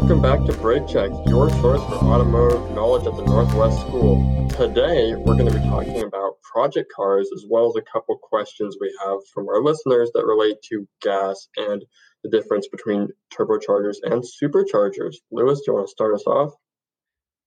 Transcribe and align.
Welcome 0.00 0.22
back 0.22 0.44
to 0.46 0.54
Brake 0.54 0.88
Check, 0.88 1.10
your 1.26 1.50
source 1.60 1.82
for 1.82 1.96
automotive 1.96 2.70
knowledge 2.70 3.06
at 3.06 3.14
the 3.16 3.22
Northwest 3.22 3.80
School. 3.82 4.48
Today, 4.48 5.14
we're 5.14 5.36
going 5.36 5.52
to 5.52 5.56
be 5.56 5.64
talking 5.68 6.02
about 6.02 6.40
project 6.40 6.90
cars 6.90 7.28
as 7.36 7.44
well 7.48 7.68
as 7.68 7.76
a 7.76 7.82
couple 7.82 8.16
questions 8.16 8.78
we 8.80 8.92
have 9.04 9.18
from 9.32 9.46
our 9.48 9.62
listeners 9.62 10.10
that 10.14 10.24
relate 10.24 10.56
to 10.70 10.88
gas 11.02 11.48
and 11.58 11.84
the 12.24 12.30
difference 12.30 12.66
between 12.66 13.08
turbochargers 13.30 13.96
and 14.02 14.24
superchargers. 14.24 15.16
Lewis, 15.30 15.58
do 15.58 15.64
you 15.68 15.74
want 15.74 15.86
to 15.86 15.90
start 15.90 16.14
us 16.14 16.26
off? 16.26 16.54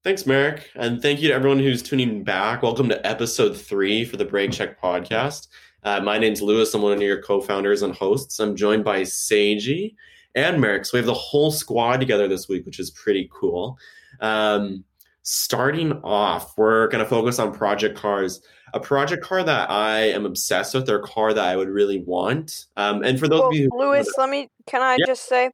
Thanks, 0.04 0.28
Merrick. 0.28 0.70
And 0.76 1.02
thank 1.02 1.24
you 1.24 1.30
to 1.30 1.34
everyone 1.34 1.60
who's 1.60 1.82
tuning 1.82 2.24
back. 2.24 2.62
Welcome 2.62 2.88
to 2.90 3.06
episode 3.06 3.58
three 3.58 4.06
for 4.06 4.18
the 4.18 4.26
Brake 4.26 4.52
Check 4.52 4.80
podcast. 4.80 5.48
Uh, 5.82 6.02
my 6.02 6.20
name's 6.20 6.42
Lewis. 6.42 6.72
I'm 6.76 6.84
one 6.84 6.94
of 6.94 7.02
your 7.02 7.22
co 7.24 7.42
founders 7.42 7.82
and 7.82 7.96
hosts. 7.96 8.40
I'm 8.40 8.56
joined 8.56 8.84
by 8.84 9.02
Seiji 9.02 9.96
and 10.36 10.60
Merrick. 10.60 10.86
So 10.86 10.92
we 10.94 11.00
have 11.00 11.06
the 11.06 11.14
whole 11.14 11.52
squad 11.52 11.98
together 12.00 12.28
this 12.28 12.48
week, 12.48 12.66
which 12.66 12.80
is 12.80 12.92
pretty 12.92 13.30
cool. 13.32 13.78
Um, 14.20 14.84
starting 15.24 15.94
off, 16.04 16.58
we're 16.58 16.88
going 16.88 17.04
to 17.04 17.10
focus 17.10 17.40
on 17.40 17.54
project 17.54 17.98
cars. 17.98 18.42
A 18.74 18.80
project 18.80 19.24
car 19.24 19.44
that 19.44 19.70
I 19.70 20.10
am 20.10 20.26
obsessed 20.26 20.74
with, 20.74 20.90
or 20.90 21.00
a 21.00 21.04
car 21.04 21.34
that 21.34 21.46
I 21.46 21.56
would 21.56 21.70
really 21.70 22.00
want. 22.00 22.66
Um, 22.76 23.04
and 23.04 23.20
for 23.20 23.28
those 23.28 23.42
well, 23.42 23.50
of 23.50 23.56
you, 23.56 23.70
Lewis, 23.72 24.12
let 24.18 24.30
me. 24.30 24.50
Can 24.66 24.82
I 24.82 24.96
Yeah. 25.00 25.06
just 25.06 25.28
say? 25.28 25.52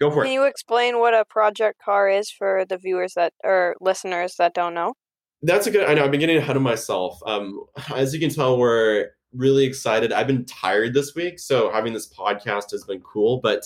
go 0.00 0.10
for 0.10 0.16
Can 0.16 0.22
it. 0.22 0.24
Can 0.26 0.32
you 0.34 0.44
explain 0.44 0.98
what 0.98 1.14
a 1.14 1.24
project 1.24 1.80
car 1.80 2.08
is 2.08 2.30
for 2.30 2.64
the 2.68 2.78
viewers 2.78 3.14
that 3.14 3.32
or 3.42 3.76
listeners 3.80 4.36
that 4.36 4.54
don't 4.54 4.74
know? 4.74 4.94
That's 5.42 5.66
a 5.66 5.70
good. 5.70 5.88
I 5.88 5.94
know. 5.94 6.04
I've 6.04 6.10
been 6.10 6.20
getting 6.20 6.36
ahead 6.36 6.56
of 6.56 6.62
myself. 6.62 7.20
Um, 7.26 7.64
as 7.94 8.14
you 8.14 8.20
can 8.20 8.30
tell, 8.30 8.58
we're 8.58 9.10
really 9.32 9.64
excited. 9.64 10.12
I've 10.12 10.26
been 10.26 10.44
tired 10.44 10.94
this 10.94 11.14
week, 11.14 11.38
so 11.38 11.70
having 11.70 11.92
this 11.92 12.12
podcast 12.12 12.70
has 12.70 12.84
been 12.84 13.00
cool. 13.00 13.40
But 13.42 13.64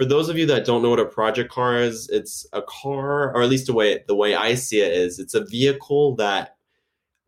for 0.00 0.06
those 0.06 0.30
of 0.30 0.38
you 0.38 0.46
that 0.46 0.64
don't 0.64 0.80
know 0.80 0.88
what 0.88 0.98
a 0.98 1.04
project 1.04 1.52
car 1.52 1.76
is, 1.76 2.08
it's 2.08 2.46
a 2.54 2.62
car, 2.62 3.34
or 3.34 3.42
at 3.42 3.50
least 3.50 3.66
the 3.66 3.74
way 3.74 4.02
the 4.08 4.14
way 4.14 4.34
I 4.34 4.54
see 4.54 4.80
it 4.80 4.94
is, 4.94 5.18
it's 5.18 5.34
a 5.34 5.44
vehicle 5.44 6.16
that 6.16 6.56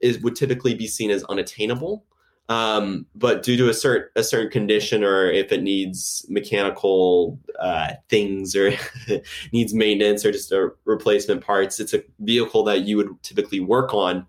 is 0.01 0.19
would 0.21 0.37
typically 0.37 0.75
be 0.75 0.87
seen 0.87 1.11
as 1.11 1.23
unattainable. 1.25 2.07
Um, 2.49 3.05
but 3.15 3.43
due 3.43 3.59
to 3.59 3.69
a 3.69 3.75
certain 3.75 4.09
a 4.17 4.25
certain 4.25 4.51
condition, 4.51 5.05
or 5.05 5.27
if 5.27 5.53
it 5.53 5.63
needs 5.63 6.25
mechanical 6.31 7.39
uh, 7.61 7.93
things, 8.09 8.57
or 8.57 8.73
needs 9.53 9.75
maintenance, 9.75 10.25
or 10.25 10.33
just 10.33 10.51
a 10.51 10.71
replacement 10.87 11.45
parts, 11.45 11.79
it's 11.79 11.93
a 11.93 12.03
vehicle 12.21 12.65
that 12.65 12.87
you 12.87 12.97
would 12.97 13.23
typically 13.23 13.61
work 13.61 13.93
on 13.93 14.27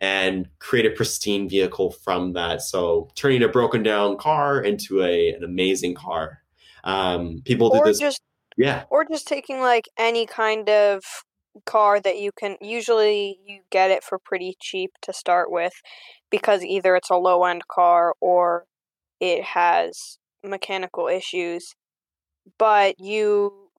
and 0.00 0.48
create 0.58 0.84
a 0.84 0.90
pristine 0.90 1.48
vehicle 1.48 1.92
from 1.92 2.32
that. 2.32 2.60
So 2.60 3.08
turning 3.14 3.44
a 3.44 3.48
broken 3.48 3.84
down 3.84 4.16
car 4.16 4.60
into 4.60 5.00
a 5.00 5.28
an 5.28 5.44
amazing 5.44 5.94
car. 5.94 6.40
Um, 6.84 7.40
people 7.44 7.70
do 7.70 7.78
Or 7.78 7.86
this. 7.86 7.98
just 7.98 8.20
yeah, 8.56 8.84
or 8.90 9.04
just 9.10 9.26
taking 9.26 9.60
like 9.60 9.88
any 9.98 10.26
kind 10.26 10.68
of 10.68 11.02
car 11.66 12.00
that 12.00 12.18
you 12.18 12.30
can 12.38 12.56
usually 12.60 13.38
you 13.46 13.60
get 13.70 13.90
it 13.90 14.02
for 14.04 14.18
pretty 14.18 14.54
cheap 14.60 14.90
to 15.02 15.12
start 15.12 15.50
with 15.50 15.72
because 16.30 16.62
either 16.64 16.96
it's 16.96 17.10
a 17.10 17.16
low 17.16 17.44
end 17.44 17.62
car 17.68 18.12
or 18.20 18.64
it 19.20 19.42
has 19.44 20.18
mechanical 20.44 21.06
issues 21.06 21.74
but 22.58 22.96
you 22.98 23.70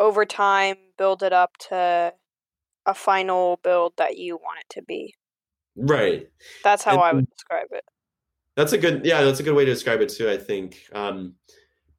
over 0.00 0.24
time 0.26 0.74
build 0.98 1.22
it 1.22 1.32
up 1.32 1.52
to 1.68 2.12
a 2.86 2.94
final 2.94 3.60
build 3.62 3.92
that 3.96 4.18
you 4.18 4.34
want 4.36 4.58
it 4.60 4.74
to 4.74 4.82
be 4.82 5.14
right. 5.76 6.28
that's 6.64 6.82
how 6.82 6.92
And- 6.94 7.00
i 7.02 7.12
would 7.12 7.30
describe 7.30 7.68
it 7.70 7.84
That's 8.56 8.72
a 8.72 8.78
good 8.78 9.04
yeah, 9.06 9.22
that's 9.22 9.40
a 9.40 9.42
good 9.44 9.54
way 9.54 9.64
to 9.64 9.72
describe 9.72 10.00
it 10.00 10.08
too, 10.10 10.28
I 10.30 10.36
think. 10.38 10.76
Um, 10.92 11.34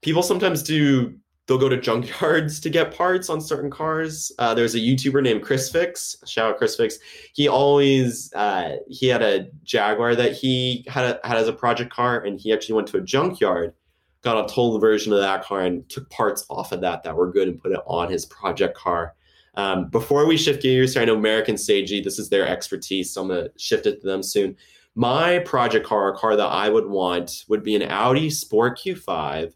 people 0.02 0.24
sometimes 0.24 0.64
do 0.64 1.16
they'll 1.48 1.58
go 1.58 1.70
to 1.70 1.78
junkyards 1.78 2.62
to 2.62 2.70
get 2.70 2.96
parts 2.96 3.30
on 3.30 3.40
certain 3.40 3.70
cars. 3.70 4.32
Uh, 4.40 4.54
there's 4.54 4.76
a 4.76 4.80
YouTuber 4.80 5.22
named 5.22 5.44
Chris 5.44 5.70
Fix. 5.70 6.16
Shout 6.26 6.52
out 6.52 6.58
Chris 6.58 6.76
Fix. 6.76 6.98
He 7.34 7.48
always 7.48 8.32
uh, 8.34 8.78
he 8.88 9.08
had 9.08 9.22
a 9.22 9.48
Jaguar 9.64 10.16
that 10.16 10.34
he 10.34 10.86
had 10.88 11.06
a, 11.06 11.28
had 11.28 11.38
as 11.38 11.48
a 11.48 11.54
project 11.54 11.92
car, 11.92 12.22
and 12.22 12.40
he 12.40 12.54
actually 12.54 12.76
went 12.76 12.88
to 12.90 12.98
a 12.98 13.02
junkyard, 13.02 13.74
got 14.22 14.38
a 14.38 14.48
total 14.54 14.80
version 14.80 15.14
of 15.14 15.20
that 15.20 15.44
car, 15.44 15.62
and 15.62 15.88
took 15.90 16.10
parts 16.10 16.46
off 16.50 16.72
of 16.72 16.82
that 16.82 17.04
that 17.04 17.16
were 17.16 17.32
good 17.32 17.48
and 17.48 17.62
put 17.62 17.72
it 17.72 17.82
on 17.86 18.10
his 18.10 18.26
project 18.26 18.76
car. 18.78 19.14
Um, 19.58 19.88
before 19.90 20.26
we 20.26 20.36
shift 20.36 20.62
gears 20.62 20.94
here, 20.94 21.02
I 21.02 21.06
know 21.06 21.18
Merrick 21.18 21.48
and 21.48 21.58
Seiji, 21.58 22.04
this 22.04 22.20
is 22.20 22.30
their 22.30 22.46
expertise, 22.48 23.14
so 23.14 23.22
I'm 23.22 23.30
gonna 23.30 23.50
shift 23.58 23.86
it 23.86 24.02
to 24.02 24.08
them 24.08 24.22
soon. 24.22 24.58
My 24.96 25.40
project 25.40 25.86
car, 25.86 26.14
a 26.14 26.18
car 26.18 26.36
that 26.36 26.46
I 26.46 26.70
would 26.70 26.88
want, 26.88 27.44
would 27.50 27.64
be 27.64 27.76
an 27.76 27.84
Audi 27.84 28.30
Sport 28.30 28.80
Q5. 28.80 29.54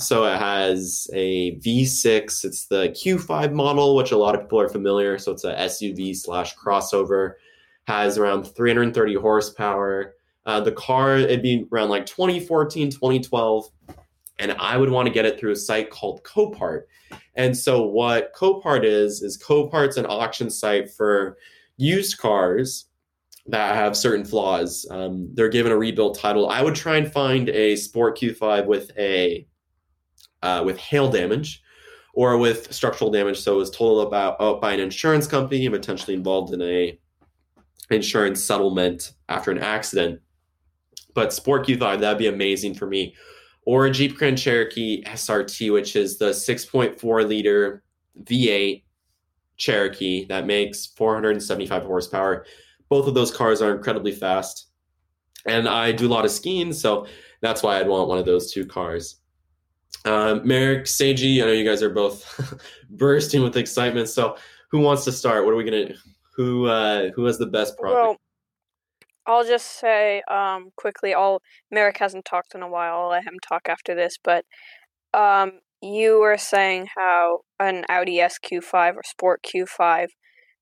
So 0.00 0.24
it 0.24 0.38
has 0.38 1.08
a 1.12 1.56
V6. 1.58 2.44
It's 2.44 2.66
the 2.66 2.88
Q5 2.88 3.52
model, 3.52 3.94
which 3.94 4.12
a 4.12 4.16
lot 4.16 4.34
of 4.34 4.42
people 4.42 4.60
are 4.60 4.68
familiar. 4.68 5.18
So 5.18 5.32
it's 5.32 5.44
a 5.44 5.54
SUV 5.54 6.16
slash 6.16 6.56
crossover. 6.56 7.34
Has 7.84 8.18
around 8.18 8.44
330 8.44 9.14
horsepower. 9.14 10.14
Uh, 10.46 10.60
the 10.60 10.72
car, 10.72 11.16
it'd 11.16 11.42
be 11.42 11.66
around 11.72 11.88
like 11.88 12.06
2014, 12.06 12.90
2012. 12.90 13.66
And 14.38 14.52
I 14.52 14.76
would 14.76 14.90
want 14.90 15.06
to 15.06 15.12
get 15.12 15.26
it 15.26 15.38
through 15.38 15.52
a 15.52 15.56
site 15.56 15.90
called 15.90 16.22
Copart. 16.22 16.84
And 17.34 17.56
so 17.56 17.82
what 17.82 18.34
Copart 18.34 18.84
is, 18.84 19.22
is 19.22 19.42
Copart's 19.42 19.96
an 19.96 20.06
auction 20.06 20.50
site 20.50 20.90
for 20.90 21.36
used 21.76 22.18
cars 22.18 22.86
that 23.46 23.74
have 23.74 23.96
certain 23.96 24.24
flaws. 24.24 24.86
Um, 24.90 25.28
they're 25.34 25.48
given 25.48 25.72
a 25.72 25.76
rebuilt 25.76 26.18
title. 26.18 26.48
I 26.48 26.62
would 26.62 26.74
try 26.74 26.96
and 26.96 27.10
find 27.10 27.48
a 27.48 27.76
Sport 27.76 28.18
Q5 28.18 28.66
with 28.66 28.90
a 28.98 29.46
uh, 30.42 30.62
with 30.64 30.78
hail 30.78 31.10
damage 31.10 31.62
or 32.14 32.36
with 32.38 32.72
structural 32.72 33.10
damage. 33.10 33.40
So 33.40 33.54
it 33.54 33.58
was 33.58 33.70
totaled 33.70 34.06
about 34.06 34.40
out 34.40 34.60
by 34.60 34.72
an 34.72 34.80
insurance 34.80 35.26
company 35.26 35.66
and 35.66 35.74
potentially 35.74 36.14
involved 36.14 36.52
in 36.52 36.62
a 36.62 36.98
insurance 37.90 38.42
settlement 38.42 39.12
after 39.28 39.50
an 39.50 39.58
accident. 39.58 40.20
But 41.14 41.32
Sport 41.32 41.66
Q 41.66 41.76
thought 41.76 42.00
that'd 42.00 42.18
be 42.18 42.28
amazing 42.28 42.74
for 42.74 42.86
me. 42.86 43.14
Or 43.66 43.86
a 43.86 43.90
Jeep 43.90 44.16
Grand 44.16 44.38
Cherokee 44.38 45.02
SRT, 45.04 45.72
which 45.72 45.94
is 45.94 46.18
the 46.18 46.30
6.4 46.30 47.28
liter 47.28 47.82
V8 48.22 48.82
Cherokee 49.56 50.24
that 50.26 50.46
makes 50.46 50.86
475 50.86 51.82
horsepower 51.84 52.46
both 52.90 53.06
of 53.06 53.14
those 53.14 53.30
cars 53.30 53.62
are 53.62 53.74
incredibly 53.74 54.12
fast 54.12 54.68
and 55.46 55.66
i 55.66 55.90
do 55.90 56.06
a 56.06 56.12
lot 56.12 56.26
of 56.26 56.30
skiing 56.30 56.72
so 56.72 57.06
that's 57.40 57.62
why 57.62 57.78
i'd 57.78 57.88
want 57.88 58.08
one 58.08 58.18
of 58.18 58.26
those 58.26 58.52
two 58.52 58.66
cars 58.66 59.19
um, 60.04 60.46
merrick 60.46 60.84
seiji 60.84 61.42
i 61.42 61.46
know 61.46 61.52
you 61.52 61.68
guys 61.68 61.82
are 61.82 61.90
both 61.90 62.62
bursting 62.90 63.42
with 63.42 63.56
excitement 63.56 64.08
so 64.08 64.36
who 64.70 64.80
wants 64.80 65.04
to 65.04 65.12
start 65.12 65.44
what 65.44 65.52
are 65.52 65.56
we 65.56 65.64
gonna 65.64 65.94
who 66.36 66.66
uh 66.66 67.10
who 67.14 67.24
has 67.24 67.38
the 67.38 67.46
best 67.46 67.76
project 67.76 68.00
Well, 68.00 68.16
I'll 69.26 69.44
just 69.44 69.78
say 69.78 70.22
um, 70.28 70.70
quickly. 70.76 71.14
I'll 71.14 71.40
Merrick 71.70 71.98
hasn't 71.98 72.24
talked 72.24 72.54
in 72.54 72.62
a 72.62 72.68
while. 72.68 73.02
I'll 73.02 73.08
let 73.10 73.24
him 73.24 73.38
talk 73.46 73.68
after 73.68 73.94
this. 73.94 74.16
But 74.22 74.44
um, 75.14 75.60
you 75.82 76.20
were 76.20 76.38
saying 76.38 76.88
how 76.96 77.40
an 77.58 77.84
Audi 77.88 78.16
SQ5 78.16 78.96
or 78.96 79.02
Sport 79.04 79.42
Q5 79.42 80.08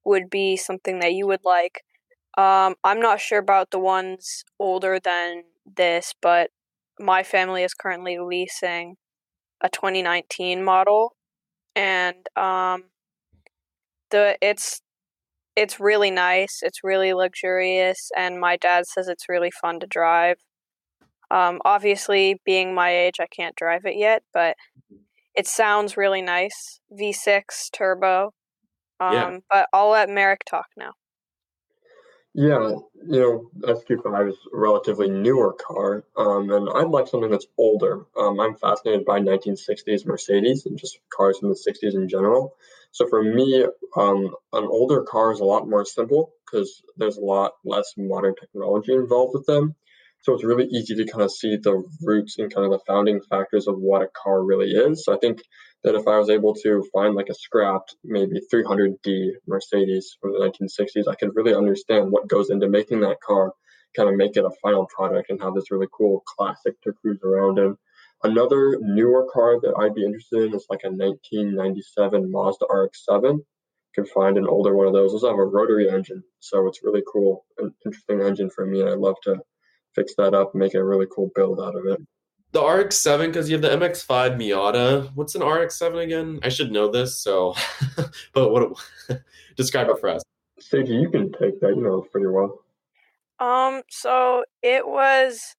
would 0.04 0.30
be 0.30 0.56
something 0.56 1.00
that 1.00 1.14
you 1.14 1.26
would 1.26 1.44
like. 1.44 1.82
Um, 2.36 2.74
I'm 2.84 3.00
not 3.00 3.20
sure 3.20 3.38
about 3.38 3.70
the 3.70 3.78
ones 3.78 4.44
older 4.58 5.00
than 5.00 5.44
this, 5.76 6.14
but 6.20 6.50
my 7.00 7.22
family 7.22 7.64
is 7.64 7.74
currently 7.74 8.18
leasing 8.18 8.96
a 9.60 9.68
2019 9.68 10.62
model, 10.64 11.14
and 11.74 12.16
um, 12.36 12.84
the 14.10 14.36
it's 14.40 14.80
it's 15.56 15.80
really 15.80 16.10
nice. 16.10 16.60
It's 16.62 16.84
really 16.84 17.12
luxurious, 17.12 18.10
and 18.16 18.40
my 18.40 18.56
dad 18.56 18.86
says 18.86 19.08
it's 19.08 19.28
really 19.28 19.50
fun 19.50 19.80
to 19.80 19.86
drive. 19.86 20.36
Um, 21.30 21.60
obviously, 21.64 22.40
being 22.44 22.74
my 22.74 22.90
age, 22.90 23.16
I 23.20 23.26
can't 23.26 23.56
drive 23.56 23.84
it 23.84 23.96
yet, 23.96 24.22
but 24.32 24.56
it 25.34 25.46
sounds 25.46 25.96
really 25.96 26.22
nice. 26.22 26.80
V6 26.92 27.70
turbo. 27.72 28.32
Um, 29.00 29.12
Yeah. 29.12 29.38
But 29.50 29.68
I'll 29.72 29.90
let 29.90 30.08
Merrick 30.08 30.42
talk 30.48 30.66
now. 30.76 30.92
Yeah, 32.40 32.76
you 33.08 33.20
know, 33.20 33.50
SQ5 33.66 34.28
is 34.28 34.36
a 34.54 34.56
relatively 34.56 35.10
newer 35.10 35.54
car, 35.54 36.04
um, 36.16 36.48
and 36.52 36.68
I'd 36.72 36.88
like 36.88 37.08
something 37.08 37.32
that's 37.32 37.48
older. 37.58 38.06
Um, 38.16 38.38
I'm 38.38 38.54
fascinated 38.54 39.04
by 39.04 39.18
1960s 39.18 40.06
Mercedes 40.06 40.64
and 40.64 40.78
just 40.78 41.00
cars 41.10 41.38
from 41.38 41.48
the 41.48 41.56
60s 41.56 41.96
in 41.96 42.08
general. 42.08 42.54
So 42.92 43.08
for 43.08 43.24
me, 43.24 43.66
um, 43.96 44.36
an 44.52 44.64
older 44.66 45.02
car 45.02 45.32
is 45.32 45.40
a 45.40 45.44
lot 45.44 45.68
more 45.68 45.84
simple 45.84 46.32
because 46.46 46.80
there's 46.96 47.16
a 47.16 47.24
lot 47.24 47.54
less 47.64 47.94
modern 47.96 48.36
technology 48.36 48.92
involved 48.92 49.34
with 49.34 49.46
them. 49.46 49.74
So 50.22 50.34
it's 50.34 50.44
really 50.44 50.66
easy 50.66 50.94
to 50.96 51.06
kind 51.06 51.22
of 51.22 51.30
see 51.30 51.56
the 51.56 51.82
roots 52.02 52.38
and 52.38 52.52
kind 52.52 52.66
of 52.66 52.72
the 52.72 52.84
founding 52.86 53.20
factors 53.30 53.66
of 53.66 53.78
what 53.78 54.02
a 54.02 54.08
car 54.08 54.42
really 54.42 54.72
is. 54.72 55.04
So 55.04 55.14
I 55.14 55.18
think 55.18 55.40
that 55.84 55.94
if 55.94 56.08
I 56.08 56.18
was 56.18 56.28
able 56.28 56.54
to 56.56 56.84
find 56.92 57.14
like 57.14 57.28
a 57.28 57.34
scrapped, 57.34 57.94
maybe 58.04 58.40
300D 58.52 59.30
Mercedes 59.46 60.16
from 60.20 60.32
the 60.32 60.38
1960s, 60.40 61.08
I 61.08 61.14
could 61.14 61.36
really 61.36 61.54
understand 61.54 62.10
what 62.10 62.28
goes 62.28 62.50
into 62.50 62.68
making 62.68 63.00
that 63.00 63.20
car, 63.20 63.52
kind 63.96 64.08
of 64.08 64.16
make 64.16 64.36
it 64.36 64.44
a 64.44 64.50
final 64.60 64.86
product 64.86 65.30
and 65.30 65.40
have 65.40 65.54
this 65.54 65.70
really 65.70 65.86
cool 65.92 66.24
classic 66.26 66.80
to 66.82 66.92
cruise 66.92 67.20
around 67.22 67.58
in. 67.58 67.76
Another 68.24 68.76
newer 68.80 69.28
car 69.32 69.60
that 69.60 69.74
I'd 69.78 69.94
be 69.94 70.04
interested 70.04 70.42
in 70.42 70.54
is 70.54 70.66
like 70.68 70.82
a 70.82 70.90
1997 70.90 72.30
Mazda 72.30 72.66
RX-7. 72.68 73.34
You 73.34 73.44
can 73.94 74.06
find 74.06 74.36
an 74.36 74.48
older 74.48 74.74
one 74.74 74.88
of 74.88 74.92
those. 74.92 75.12
Those 75.12 75.22
have 75.22 75.38
a 75.38 75.44
rotary 75.44 75.88
engine, 75.88 76.24
so 76.40 76.66
it's 76.66 76.82
really 76.82 77.04
cool, 77.10 77.46
an 77.58 77.72
interesting 77.86 78.20
engine 78.20 78.50
for 78.50 78.66
me, 78.66 78.82
I'd 78.82 78.98
love 78.98 79.16
to 79.22 79.38
fix 79.98 80.14
that 80.16 80.34
up, 80.34 80.52
and 80.54 80.60
make 80.60 80.74
a 80.74 80.84
really 80.84 81.06
cool 81.14 81.30
build 81.34 81.60
out 81.60 81.74
of 81.74 81.86
it. 81.86 82.00
The 82.52 82.64
RX-7 82.64 83.26
because 83.26 83.50
you 83.50 83.58
have 83.58 83.62
the 83.62 83.86
MX-5 83.86 84.36
Miata. 84.36 85.10
What's 85.14 85.34
an 85.34 85.42
RX-7 85.42 86.02
again? 86.02 86.40
I 86.42 86.48
should 86.48 86.72
know 86.72 86.90
this, 86.90 87.18
so 87.18 87.54
but 88.32 88.50
what? 88.50 88.72
describe 89.56 89.88
it 89.88 90.00
for 90.00 90.08
us. 90.08 90.22
Seiji, 90.60 91.00
you 91.00 91.10
can 91.10 91.30
take 91.32 91.60
that. 91.60 91.74
You 91.76 91.82
know 91.82 92.02
it 92.02 92.12
pretty 92.12 92.26
well. 92.26 92.60
Um, 93.38 93.82
so 93.90 94.44
it 94.62 94.86
was 94.86 95.54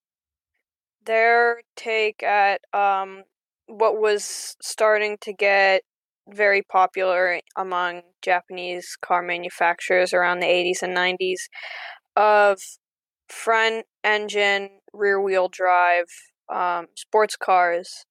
their 1.06 1.62
take 1.76 2.22
at 2.24 2.62
um 2.74 3.24
what 3.68 4.00
was 4.00 4.56
starting 4.62 5.18
to 5.22 5.32
get 5.32 5.82
very 6.28 6.62
popular 6.62 7.40
among 7.56 8.02
Japanese 8.22 8.98
car 9.02 9.22
manufacturers 9.22 10.14
around 10.14 10.40
the 10.40 10.46
80s 10.46 10.84
and 10.84 10.96
90s 10.96 11.48
of 12.16 12.60
front 13.30 13.86
engine, 14.04 14.70
rear 14.94 15.22
wheel 15.22 15.48
drive 15.48 16.06
um, 16.50 16.88
sports 16.96 17.36
cars. 17.38 18.06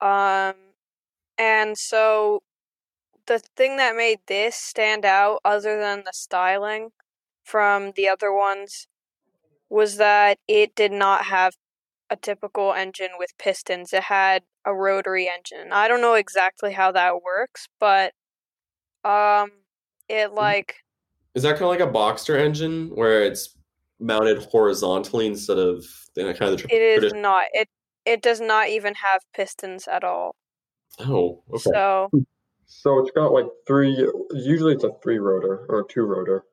Um, 0.00 0.54
and 1.38 1.78
so 1.78 2.42
the 3.26 3.40
thing 3.56 3.76
that 3.76 3.96
made 3.96 4.20
this 4.26 4.56
stand 4.56 5.04
out, 5.04 5.40
other 5.44 5.78
than 5.80 6.02
the 6.04 6.12
styling 6.12 6.90
from 7.44 7.92
the 7.96 8.08
other 8.08 8.32
ones, 8.32 8.86
was 9.70 9.96
that 9.96 10.38
it 10.48 10.74
did 10.74 10.92
not 10.92 11.26
have 11.26 11.54
a 12.10 12.16
typical 12.16 12.72
engine 12.74 13.10
with 13.18 13.36
pistons. 13.38 13.92
It 13.92 14.04
had 14.04 14.42
a 14.66 14.74
rotary 14.74 15.28
engine. 15.28 15.72
I 15.72 15.88
don't 15.88 16.02
know 16.02 16.14
exactly 16.14 16.72
how 16.72 16.92
that 16.92 17.22
works, 17.22 17.68
but 17.80 18.12
um, 19.04 19.50
it 20.08 20.32
Mm-hmm. 20.40 20.52
like 20.52 20.76
Is 21.34 21.42
that 21.44 21.58
kind 21.58 21.62
of 21.64 21.68
like 21.70 21.80
a 21.80 21.86
Boxster 21.92 22.38
engine 22.38 22.90
where 22.94 23.22
it's 23.22 23.56
mounted 24.02 24.42
horizontally 24.44 25.26
instead 25.26 25.58
of 25.58 25.84
you 26.16 26.24
know, 26.24 26.34
kind 26.34 26.52
of 26.52 26.62
the 26.62 26.74
it 26.74 26.82
is 26.82 26.98
traditional? 27.00 27.22
not. 27.22 27.44
It 27.52 27.68
it 28.04 28.22
does 28.22 28.40
not 28.40 28.68
even 28.68 28.94
have 28.94 29.22
pistons 29.34 29.86
at 29.88 30.04
all. 30.04 30.34
Oh, 30.98 31.42
okay. 31.50 31.58
So 31.58 32.08
hmm. 32.12 32.20
So 32.72 32.98
it's 33.00 33.10
got 33.10 33.32
like 33.32 33.46
three. 33.66 33.94
Usually 34.32 34.72
it's 34.72 34.84
a 34.84 34.90
three 35.02 35.18
rotor 35.18 35.66
or 35.68 35.80
a 35.80 35.84
two 35.88 36.02
rotor, 36.02 36.44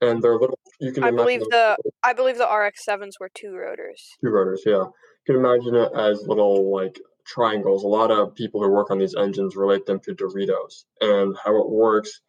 and 0.00 0.22
they're 0.22 0.36
little. 0.38 0.58
You 0.80 0.92
can 0.92 1.02
I 1.02 1.10
believe 1.10 1.40
those 1.40 1.48
the 1.48 1.76
I 2.02 2.12
believe 2.12 2.36
the 2.36 2.46
RX 2.46 2.84
sevens 2.84 3.16
were 3.18 3.30
two 3.34 3.54
rotors. 3.54 4.16
two 4.22 4.30
rotors. 4.30 4.62
Yeah, 4.66 4.84
you 4.84 5.24
can 5.24 5.36
imagine 5.36 5.74
it 5.74 5.90
as 5.96 6.26
little 6.26 6.72
like 6.72 7.00
triangles. 7.24 7.84
A 7.84 7.88
lot 7.88 8.10
of 8.10 8.34
people 8.34 8.62
who 8.62 8.70
work 8.70 8.90
on 8.90 8.98
these 8.98 9.14
engines 9.14 9.56
relate 9.56 9.86
them 9.86 9.98
to 10.00 10.14
Doritos, 10.14 10.84
and 11.00 11.34
how 11.42 11.58
it 11.58 11.70
works 11.70 12.20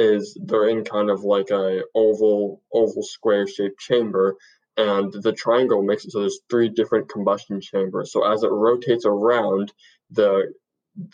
is 0.00 0.36
they're 0.44 0.68
in 0.68 0.84
kind 0.84 1.10
of 1.10 1.22
like 1.24 1.50
a 1.50 1.82
oval 1.94 2.62
oval 2.72 3.02
square 3.02 3.46
shaped 3.46 3.78
chamber 3.78 4.36
and 4.76 5.12
the 5.12 5.32
triangle 5.32 5.82
makes 5.82 6.04
it 6.04 6.12
so 6.12 6.20
there's 6.20 6.40
three 6.48 6.68
different 6.68 7.08
combustion 7.08 7.60
chambers. 7.60 8.12
So 8.12 8.30
as 8.30 8.42
it 8.42 8.50
rotates 8.50 9.04
around 9.04 9.72
the 10.10 10.52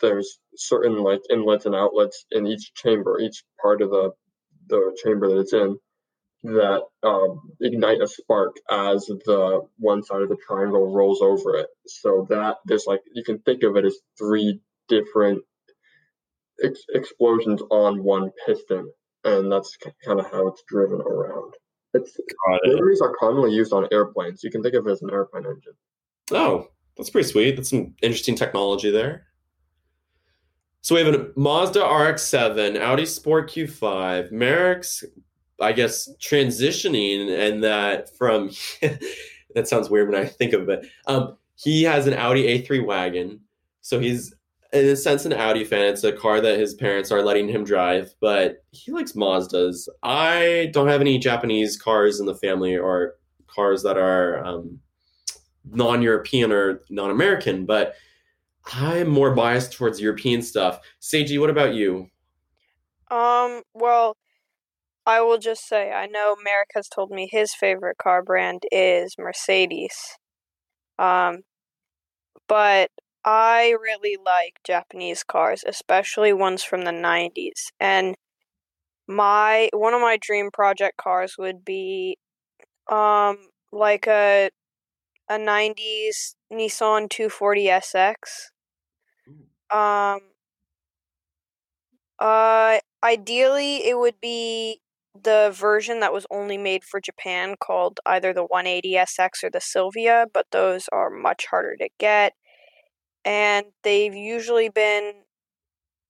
there's 0.01 0.39
certain 0.55 1.03
like 1.03 1.21
inlets 1.29 1.65
and 1.65 1.75
outlets 1.75 2.25
in 2.31 2.47
each 2.47 2.73
chamber 2.73 3.19
each 3.19 3.43
part 3.61 3.81
of 3.81 3.89
the 3.91 4.11
the 4.67 4.97
chamber 5.03 5.29
that 5.29 5.39
it's 5.39 5.53
in 5.53 5.77
that 6.43 6.83
um, 7.03 7.51
ignite 7.61 8.01
a 8.01 8.07
spark 8.07 8.55
as 8.69 9.05
the 9.07 9.61
one 9.77 10.03
side 10.03 10.21
of 10.21 10.29
the 10.29 10.37
triangle 10.47 10.93
rolls 10.93 11.21
over 11.21 11.55
it. 11.57 11.67
So 11.87 12.27
that 12.29 12.57
there's 12.65 12.85
like 12.87 13.01
you 13.13 13.23
can 13.23 13.39
think 13.39 13.63
of 13.63 13.75
it 13.75 13.85
as 13.85 13.97
three 14.17 14.61
different 14.87 15.43
ex- 16.63 16.85
explosions 16.93 17.61
on 17.69 18.03
one 18.03 18.31
piston, 18.45 18.91
and 19.23 19.51
that's 19.51 19.77
kind 20.05 20.19
of 20.19 20.29
how 20.31 20.47
it's 20.47 20.63
driven 20.67 21.01
around. 21.01 21.53
It's 21.93 22.17
Got 22.47 22.59
it. 22.63 22.73
rotaries 22.73 23.01
are 23.01 23.15
commonly 23.19 23.53
used 23.53 23.73
on 23.73 23.87
airplanes. 23.91 24.43
You 24.43 24.51
can 24.51 24.61
think 24.61 24.75
of 24.75 24.87
it 24.87 24.91
as 24.91 25.01
an 25.01 25.09
airplane 25.11 25.45
engine. 25.45 25.73
Oh, 26.31 26.67
that's 26.95 27.09
pretty 27.09 27.27
sweet. 27.29 27.55
That's 27.55 27.69
some 27.69 27.93
interesting 28.01 28.35
technology 28.35 28.91
there. 28.91 29.27
So 30.81 30.95
we 30.95 31.01
have 31.01 31.13
a 31.13 31.27
Mazda 31.35 31.79
RX-7, 31.81 32.79
Audi 32.79 33.05
Sport 33.05 33.49
Q5, 33.49 34.31
Merrick's, 34.31 35.03
I 35.59 35.73
guess, 35.73 36.09
transitioning, 36.21 37.29
and 37.37 37.63
that 37.63 38.15
from 38.15 38.51
that 39.55 39.67
sounds 39.67 39.89
weird 39.89 40.09
when 40.09 40.21
I 40.21 40.25
think 40.25 40.53
of 40.53 40.69
it. 40.69 40.85
Um, 41.07 41.35
he 41.55 41.83
has 41.83 42.07
an 42.07 42.13
Audi 42.13 42.43
A3 42.61 42.85
wagon, 42.85 43.39
so 43.81 43.99
he's 43.99 44.33
in 44.83 44.89
a 44.89 44.95
sense 44.95 45.25
an 45.25 45.33
Audi 45.33 45.63
fan. 45.63 45.85
It's 45.85 46.03
a 46.03 46.11
car 46.11 46.41
that 46.41 46.59
his 46.59 46.73
parents 46.73 47.11
are 47.11 47.23
letting 47.23 47.47
him 47.47 47.63
drive, 47.63 48.13
but 48.19 48.63
he 48.71 48.91
likes 48.91 49.13
Mazdas. 49.13 49.87
I 50.03 50.69
don't 50.73 50.87
have 50.87 51.01
any 51.01 51.17
Japanese 51.17 51.77
cars 51.77 52.19
in 52.19 52.25
the 52.25 52.35
family 52.35 52.75
or 52.75 53.15
cars 53.47 53.83
that 53.83 53.97
are 53.97 54.43
um, 54.43 54.79
non-European 55.65 56.51
or 56.51 56.81
non-American, 56.89 57.65
but 57.65 57.95
I'm 58.73 59.09
more 59.09 59.33
biased 59.33 59.73
towards 59.73 60.01
European 60.01 60.41
stuff. 60.41 60.79
Seiji, 61.01 61.39
what 61.39 61.49
about 61.49 61.73
you? 61.73 62.09
Um, 63.09 63.61
well, 63.73 64.17
I 65.05 65.21
will 65.21 65.37
just 65.37 65.67
say 65.67 65.91
I 65.91 66.05
know 66.07 66.35
Merrick 66.43 66.71
has 66.75 66.89
told 66.89 67.11
me 67.11 67.29
his 67.31 67.53
favorite 67.53 67.97
car 67.97 68.21
brand 68.21 68.63
is 68.71 69.15
Mercedes. 69.17 69.95
Um, 70.99 71.43
but 72.47 72.89
I 73.27 73.75
really 73.81 74.17
like 74.25 74.59
Japanese 74.63 75.23
cars, 75.23 75.63
especially 75.67 76.33
ones 76.33 76.63
from 76.63 76.83
the 76.83 76.91
90s. 76.91 77.71
And 77.79 78.15
my 79.07 79.69
one 79.73 79.93
of 79.93 80.01
my 80.01 80.17
dream 80.21 80.51
project 80.51 80.97
cars 80.97 81.35
would 81.37 81.65
be 81.65 82.17
um 82.91 83.49
like 83.71 84.07
a 84.07 84.51
a 85.29 85.37
90s 85.39 86.35
Nissan 86.51 87.09
240SX. 87.09 88.51
Um 89.69 90.21
uh 92.19 92.79
ideally 93.03 93.87
it 93.87 93.97
would 93.97 94.19
be 94.21 94.79
the 95.19 95.51
version 95.55 95.99
that 95.99 96.13
was 96.13 96.25
only 96.31 96.57
made 96.57 96.83
for 96.83 96.99
Japan 96.99 97.55
called 97.59 97.99
either 98.05 98.33
the 98.33 98.45
180SX 98.45 99.43
or 99.43 99.49
the 99.49 99.61
Sylvia, 99.61 100.27
but 100.33 100.45
those 100.51 100.87
are 100.91 101.09
much 101.09 101.47
harder 101.47 101.75
to 101.77 101.89
get 101.99 102.33
and 103.27 103.67
they've 103.83 104.15
usually 104.15 104.69
been 104.69 105.25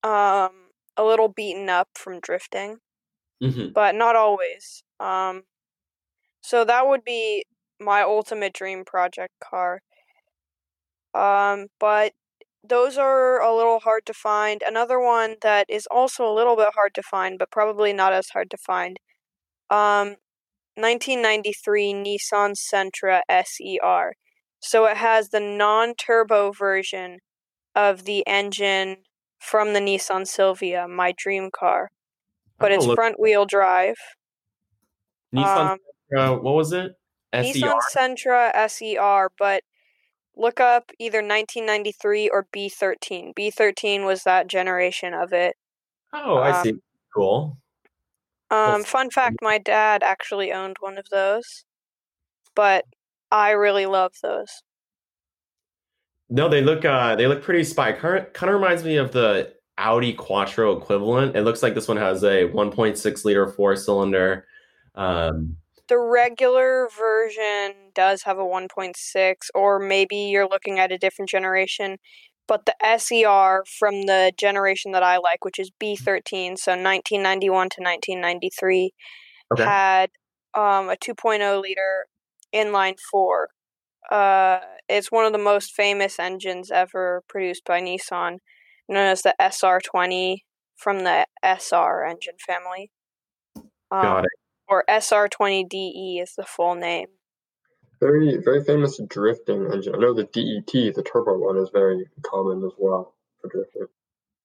um 0.03 0.69
a 0.97 1.03
little 1.03 1.29
beaten 1.29 1.69
up 1.69 1.89
from 1.95 2.19
drifting, 2.21 2.79
hmm 3.41 3.69
but 3.74 3.95
not 3.95 4.15
always. 4.15 4.83
Um 5.00 5.43
so 6.41 6.65
that 6.65 6.88
would 6.88 7.03
be 7.03 7.45
my 7.79 8.01
ultimate 8.01 8.53
dream 8.53 8.86
project 8.86 9.33
car. 9.39 9.81
Um 11.13 11.67
but 11.79 12.13
those 12.63 12.97
are 12.97 13.41
a 13.41 13.55
little 13.55 13.79
hard 13.81 14.05
to 14.07 14.13
find. 14.13 14.62
Another 14.63 15.00
one 15.00 15.38
that 15.41 15.67
is 15.69 15.88
also 15.91 16.27
a 16.29 16.33
little 16.36 16.57
bit 16.57 16.74
hard 16.75 16.93
to 16.95 17.03
find, 17.03 17.39
but 17.39 17.51
probably 17.51 17.93
not 17.93 18.13
as 18.13 18.29
hard 18.29 18.51
to 18.51 18.57
find. 18.57 19.00
Um, 19.69 20.17
1993 20.77 21.93
Nissan 21.93 22.55
Sentra 22.57 23.21
SER. 23.29 24.15
So 24.59 24.85
it 24.85 24.97
has 24.97 25.29
the 25.29 25.39
non-turbo 25.39 26.51
version 26.51 27.19
of 27.75 28.05
the 28.05 28.25
engine 28.27 28.97
from 29.39 29.73
the 29.73 29.79
Nissan 29.79 30.27
Sylvia, 30.27 30.87
my 30.87 31.13
dream 31.15 31.49
car, 31.51 31.91
but 32.59 32.71
it's 32.71 32.85
Oh, 32.85 32.95
front-wheel 32.95 33.45
drive. 33.45 33.97
Nissan. 35.33 35.71
Um, 35.71 35.77
uh, 36.17 36.35
what 36.37 36.55
was 36.55 36.73
it? 36.73 36.93
SER. 37.33 37.41
Nissan 37.43 37.79
Sentra 37.95 38.69
SER, 38.69 39.29
but 39.37 39.63
look 40.35 40.59
up 40.59 40.91
either 40.99 41.19
1993 41.19 42.29
or 42.29 42.47
B13. 42.55 43.33
B13 43.35 44.05
was 44.05 44.23
that 44.23 44.47
generation 44.47 45.13
of 45.13 45.33
it. 45.33 45.55
Oh, 46.13 46.37
I 46.37 46.51
um, 46.51 46.63
see. 46.63 46.73
Cool. 47.13 47.57
Um, 48.49 48.83
fun 48.83 49.09
fact, 49.09 49.37
my 49.41 49.57
dad 49.57 50.03
actually 50.03 50.53
owned 50.53 50.77
one 50.79 50.97
of 50.97 51.09
those, 51.09 51.65
but 52.55 52.85
I 53.31 53.51
really 53.51 53.86
love 53.86 54.13
those. 54.22 54.63
No, 56.29 56.50
they 56.50 56.62
look 56.62 56.84
uh 56.86 57.15
they 57.15 57.27
look 57.27 57.41
pretty 57.43 57.63
spy. 57.63 57.93
Kind 57.93 58.27
of 58.27 58.50
reminds 58.50 58.84
me 58.84 58.98
of 58.98 59.12
the 59.12 59.53
Audi 59.77 60.13
Quattro 60.13 60.77
equivalent. 60.77 61.36
It 61.36 61.43
looks 61.43 61.63
like 61.63 61.74
this 61.75 61.88
one 61.88 61.98
has 61.98 62.24
a 62.24 62.46
1.6 62.50 63.25
liter 63.25 63.48
four 63.48 63.75
cylinder. 63.75 64.46
Um, 64.96 65.57
The 65.88 65.98
regular 66.00 66.89
version 66.98 67.91
does 67.93 68.24
have 68.24 68.38
a 68.38 68.46
1.6, 68.46 69.50
or 69.55 69.79
maybe 69.79 70.15
you're 70.17 70.48
looking 70.48 70.79
at 70.79 70.91
a 70.91 70.98
different 70.98 71.29
generation, 71.29 71.98
but 72.48 72.65
the 72.65 72.75
SER 72.81 73.63
from 73.79 74.03
the 74.05 74.34
generation 74.38 74.91
that 74.91 75.03
I 75.03 75.17
like, 75.17 75.46
which 75.46 75.60
is 75.60 75.72
B13, 75.79 76.57
so 76.57 76.72
1991 76.74 77.69
to 77.69 77.81
1993, 77.81 78.93
Okay. 79.51 79.63
had 79.63 80.10
um, 80.55 80.89
a 80.89 80.96
2.0 80.98 81.62
liter 81.62 82.07
inline 82.57 82.97
four 83.11 83.49
uh, 84.09 84.59
it's 84.87 85.11
one 85.11 85.25
of 85.25 85.33
the 85.33 85.37
most 85.37 85.73
famous 85.73 86.19
engines 86.19 86.71
ever 86.71 87.23
produced 87.27 87.65
by 87.65 87.81
Nissan, 87.81 88.37
known 88.87 89.07
as 89.07 89.21
the 89.21 89.35
SR20 89.39 90.37
from 90.75 91.03
the 91.03 91.25
SR 91.43 92.05
engine 92.05 92.35
family. 92.45 92.91
Um, 93.91 94.01
Got 94.01 94.25
it. 94.25 94.31
Or 94.69 94.83
SR20DE 94.89 96.21
is 96.21 96.33
the 96.37 96.43
full 96.43 96.75
name. 96.75 97.07
Very, 97.99 98.37
very 98.37 98.63
famous 98.63 98.99
drifting 99.07 99.71
engine. 99.71 99.95
I 99.95 99.97
know 99.97 100.13
the 100.13 100.23
DET, 100.23 100.93
the 100.93 101.03
turbo 101.03 101.37
one, 101.37 101.57
is 101.57 101.69
very 101.73 102.05
common 102.21 102.63
as 102.63 102.73
well 102.77 103.15
for 103.41 103.49
drifting. 103.49 103.87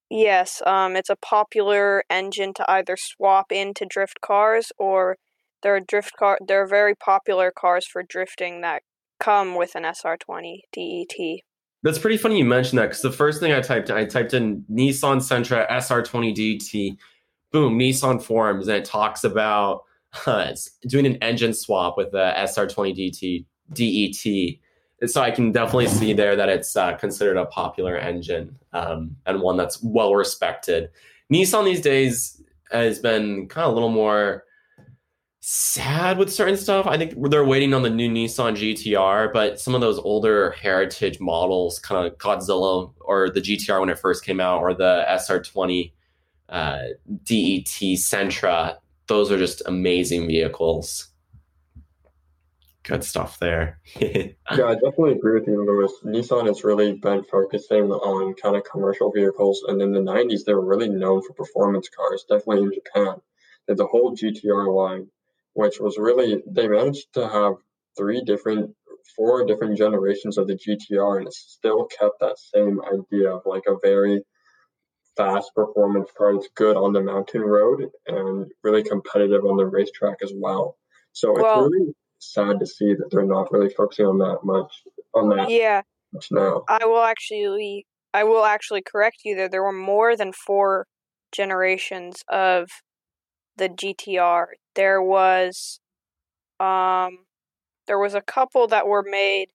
Yes, 0.08 0.62
um, 0.66 0.96
it's 0.96 1.10
a 1.10 1.16
popular 1.16 2.04
engine 2.08 2.54
to 2.54 2.70
either 2.70 2.96
swap 2.96 3.50
into 3.50 3.84
drift 3.84 4.20
cars 4.20 4.72
or 4.78 5.16
there 5.62 5.76
are 5.76 5.80
drift 5.80 6.16
car. 6.18 6.38
There 6.46 6.62
are 6.62 6.66
very 6.66 6.94
popular 6.94 7.50
cars 7.50 7.86
for 7.86 8.02
drifting 8.02 8.60
that 8.60 8.82
come 9.20 9.54
with 9.54 9.74
an 9.74 9.84
SR20 9.84 10.60
DET. 10.72 11.40
That's 11.84 11.98
pretty 11.98 12.16
funny 12.16 12.38
you 12.38 12.44
mentioned 12.44 12.78
that 12.78 12.88
because 12.88 13.02
the 13.02 13.12
first 13.12 13.40
thing 13.40 13.52
I 13.52 13.60
typed 13.60 13.90
I 13.90 14.04
typed 14.04 14.34
in 14.34 14.64
Nissan 14.70 15.18
Sentra 15.18 15.68
SR20 15.70 16.34
DET. 16.34 16.96
Boom, 17.50 17.78
Nissan 17.78 18.22
forums, 18.22 18.68
and 18.68 18.78
it 18.78 18.84
talks 18.84 19.24
about 19.24 19.82
uh, 20.26 20.52
doing 20.86 21.06
an 21.06 21.16
engine 21.16 21.52
swap 21.52 21.96
with 21.96 22.12
the 22.12 22.32
SR20 22.36 22.94
DET. 22.94 23.44
DET. 23.72 24.58
So 25.10 25.20
I 25.20 25.32
can 25.32 25.50
definitely 25.50 25.88
see 25.88 26.12
there 26.12 26.36
that 26.36 26.48
it's 26.48 26.76
uh, 26.76 26.94
considered 26.96 27.36
a 27.36 27.46
popular 27.46 27.96
engine 27.96 28.56
um, 28.72 29.16
and 29.26 29.40
one 29.40 29.56
that's 29.56 29.82
well 29.82 30.14
respected. 30.14 30.90
Nissan 31.32 31.64
these 31.64 31.80
days 31.80 32.40
has 32.70 33.00
been 33.00 33.48
kind 33.48 33.64
of 33.64 33.72
a 33.72 33.74
little 33.74 33.90
more 33.90 34.44
sad 35.44 36.18
with 36.18 36.32
certain 36.32 36.56
stuff. 36.56 36.86
I 36.86 36.96
think 36.96 37.14
they're 37.28 37.44
waiting 37.44 37.74
on 37.74 37.82
the 37.82 37.90
new 37.90 38.08
Nissan 38.08 38.54
GTR, 38.54 39.32
but 39.32 39.58
some 39.58 39.74
of 39.74 39.80
those 39.80 39.98
older 39.98 40.52
heritage 40.52 41.18
models, 41.18 41.80
kind 41.80 42.06
of 42.06 42.16
Godzilla 42.16 42.92
or 43.00 43.28
the 43.28 43.40
GTR 43.40 43.80
when 43.80 43.88
it 43.88 43.98
first 43.98 44.24
came 44.24 44.38
out, 44.38 44.60
or 44.60 44.72
the 44.72 45.04
SR20 45.08 45.92
uh, 46.48 46.82
DET 47.24 47.66
Sentra, 47.66 48.76
those 49.08 49.32
are 49.32 49.38
just 49.38 49.62
amazing 49.66 50.28
vehicles. 50.28 51.08
Good 52.84 53.02
stuff 53.02 53.40
there. 53.40 53.80
yeah, 54.00 54.28
I 54.46 54.74
definitely 54.74 55.12
agree 55.12 55.40
with 55.40 55.48
you, 55.48 55.64
Lewis. 55.64 55.92
Nissan 56.04 56.46
has 56.46 56.62
really 56.62 56.92
been 56.92 57.24
focusing 57.24 57.90
on 57.90 58.34
kind 58.34 58.54
of 58.54 58.62
commercial 58.62 59.10
vehicles, 59.10 59.64
and 59.66 59.82
in 59.82 59.90
the 59.90 60.00
90s, 60.00 60.44
they 60.44 60.54
were 60.54 60.64
really 60.64 60.88
known 60.88 61.20
for 61.22 61.32
performance 61.32 61.88
cars, 61.88 62.24
definitely 62.28 62.62
in 62.62 62.72
Japan. 62.72 63.20
Had 63.66 63.76
the 63.76 63.86
whole 63.86 64.16
GTR 64.16 64.72
line 64.72 65.08
which 65.54 65.80
was 65.80 65.98
really 65.98 66.42
they 66.46 66.68
managed 66.68 67.12
to 67.14 67.28
have 67.28 67.54
three 67.96 68.22
different 68.22 68.74
four 69.16 69.44
different 69.44 69.76
generations 69.76 70.38
of 70.38 70.46
the 70.46 70.54
GTR 70.54 71.18
and 71.18 71.26
it 71.26 71.34
still 71.34 71.86
kept 71.86 72.20
that 72.20 72.38
same 72.38 72.80
idea 72.82 73.30
of 73.30 73.42
like 73.44 73.64
a 73.66 73.76
very 73.82 74.22
fast 75.16 75.50
performance 75.54 76.10
car 76.16 76.34
that's 76.34 76.48
good 76.54 76.76
on 76.76 76.92
the 76.92 77.00
mountain 77.00 77.42
road 77.42 77.88
and 78.06 78.50
really 78.62 78.82
competitive 78.82 79.44
on 79.44 79.56
the 79.56 79.66
racetrack 79.66 80.18
as 80.22 80.32
well. 80.34 80.76
So 81.12 81.32
well, 81.32 81.64
it's 81.64 81.72
really 81.72 81.94
sad 82.18 82.60
to 82.60 82.66
see 82.66 82.94
that 82.94 83.08
they're 83.10 83.26
not 83.26 83.52
really 83.52 83.68
focusing 83.68 84.06
on 84.06 84.18
that 84.18 84.38
much 84.44 84.72
on 85.14 85.28
that 85.28 85.50
yeah 85.50 85.82
much 86.12 86.28
now. 86.30 86.62
I 86.68 86.86
will 86.86 87.02
actually 87.02 87.86
I 88.14 88.24
will 88.24 88.44
actually 88.44 88.82
correct 88.82 89.22
you 89.24 89.34
there. 89.34 89.48
There 89.48 89.62
were 89.62 89.72
more 89.72 90.16
than 90.16 90.32
four 90.32 90.86
generations 91.32 92.22
of 92.28 92.70
the 93.56 93.68
GTR. 93.68 94.46
There 94.74 95.02
was 95.02 95.80
um 96.60 97.26
there 97.86 97.98
was 97.98 98.14
a 98.14 98.20
couple 98.20 98.66
that 98.68 98.86
were 98.86 99.04
made 99.06 99.48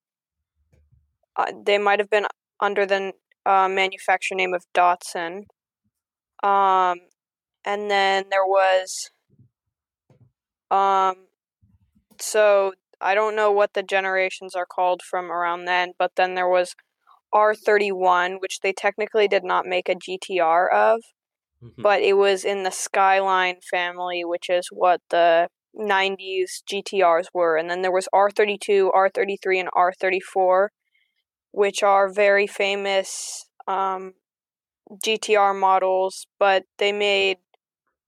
uh, 1.36 1.51
they 1.65 1.77
might 1.77 2.00
have 2.00 2.09
been 2.09 2.25
under 2.59 2.86
the 2.86 3.13
uh, 3.45 3.69
manufacturer 3.69 4.36
name 4.36 4.53
of 4.53 4.65
Datsun. 4.74 5.43
Um 6.43 7.00
and 7.65 7.89
then 7.89 8.25
there 8.29 8.45
was 8.45 9.12
um 10.71 11.27
so 12.19 12.74
I 13.00 13.13
don't 13.13 13.36
know 13.36 13.51
what 13.51 13.74
the 13.74 13.83
generations 13.83 14.55
are 14.55 14.65
called 14.65 15.01
from 15.03 15.31
around 15.31 15.65
then, 15.65 15.93
but 16.00 16.13
then 16.15 16.33
there 16.33 16.50
was 16.50 16.75
R31, 17.33 18.41
which 18.41 18.62
they 18.62 18.74
technically 18.74 19.27
did 19.27 19.43
not 19.43 19.65
make 19.65 19.89
a 19.89 19.95
GTR 19.95 20.71
of. 20.71 21.01
Mm-hmm. 21.63 21.81
But 21.81 22.01
it 22.01 22.13
was 22.13 22.45
in 22.45 22.63
the 22.63 22.71
Skyline 22.71 23.57
family, 23.69 24.23
which 24.23 24.49
is 24.49 24.67
what 24.71 25.01
the 25.09 25.47
90s 25.75 26.61
GTRs 26.71 27.27
were. 27.33 27.57
And 27.57 27.69
then 27.69 27.81
there 27.81 27.91
was 27.91 28.07
R32, 28.13 28.91
R33, 28.91 29.59
and 29.59 29.69
R34, 29.75 30.67
which 31.51 31.83
are 31.83 32.11
very 32.11 32.47
famous 32.47 33.45
um, 33.67 34.13
GTR 35.03 35.59
models, 35.59 36.27
but 36.39 36.63
they 36.77 36.91
made 36.91 37.37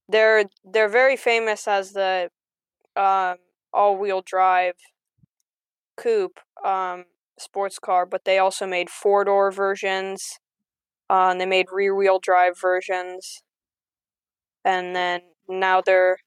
they're 0.07 0.45
they're 0.63 0.89
very 0.89 1.15
famous 1.15 1.67
as 1.67 1.91
the 1.91 2.29
um, 2.95 3.35
all-wheel 3.73 4.23
drive 4.25 4.73
coupe 5.97 6.39
um, 6.65 7.05
sports 7.37 7.77
car, 7.79 8.05
but 8.05 8.25
they 8.25 8.39
also 8.39 8.65
made 8.65 8.89
four-door 8.89 9.51
versions 9.51 10.39
uh, 11.09 11.29
and 11.31 11.41
they 11.41 11.45
made 11.45 11.67
rear-wheel 11.71 12.19
drive 12.19 12.59
versions, 12.59 13.41
and 14.65 14.95
then 14.95 15.21
now 15.47 15.81
they're 15.81 16.17